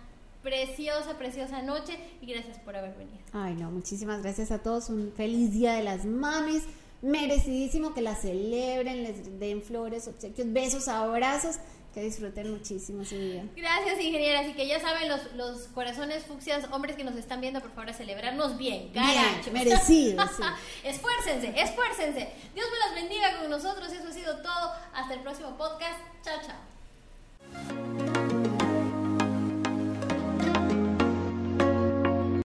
preciosa, 0.43 1.17
preciosa 1.17 1.63
noche 1.63 1.99
y 2.21 2.27
gracias 2.27 2.59
por 2.59 2.77
haber 2.77 2.95
venido. 2.97 3.19
Ay, 3.33 3.55
no, 3.55 3.71
muchísimas 3.71 4.23
gracias 4.23 4.51
a 4.51 4.59
todos. 4.59 4.89
Un 4.89 5.13
feliz 5.17 5.53
Día 5.53 5.75
de 5.75 5.83
las 5.83 6.05
Mamis. 6.05 6.65
Merecidísimo 7.01 7.95
que 7.95 8.01
la 8.01 8.15
celebren, 8.15 9.03
les 9.03 9.41
den 9.41 9.63
flores, 9.63 10.07
obsequios, 10.07 10.53
besos, 10.53 10.87
abrazos. 10.87 11.57
Que 11.93 12.01
disfruten 12.01 12.51
muchísimo 12.51 13.05
su 13.05 13.17
día. 13.17 13.45
Gracias, 13.55 14.01
ingeniera. 14.01 14.41
Así 14.41 14.55
que 14.55 14.67
ya 14.67 14.81
saben, 14.81 15.09
los, 15.09 15.33
los 15.35 15.69
corazones 15.69 16.25
fucsias, 16.25 16.67
hombres 16.73 16.97
que 16.97 17.05
nos 17.05 17.17
están 17.17 17.43
viendo, 17.43 17.61
por 17.61 17.71
favor, 17.71 17.91
a 17.91 17.93
celebrarnos 17.93 18.57
bien. 18.57 18.91
Bien, 18.93 19.53
merecidos. 19.53 20.31
esfuércense, 20.85 21.53
esfuércense. 21.55 22.29
Dios 22.55 22.67
me 22.71 22.79
las 22.79 22.95
bendiga 22.95 23.39
con 23.39 23.51
nosotros. 23.51 23.93
Eso 23.93 24.09
ha 24.09 24.13
sido 24.13 24.37
todo. 24.39 24.73
Hasta 24.95 25.15
el 25.15 25.21
próximo 25.21 25.57
podcast. 25.59 26.01
Chao, 26.25 26.41
chao. 26.47 28.02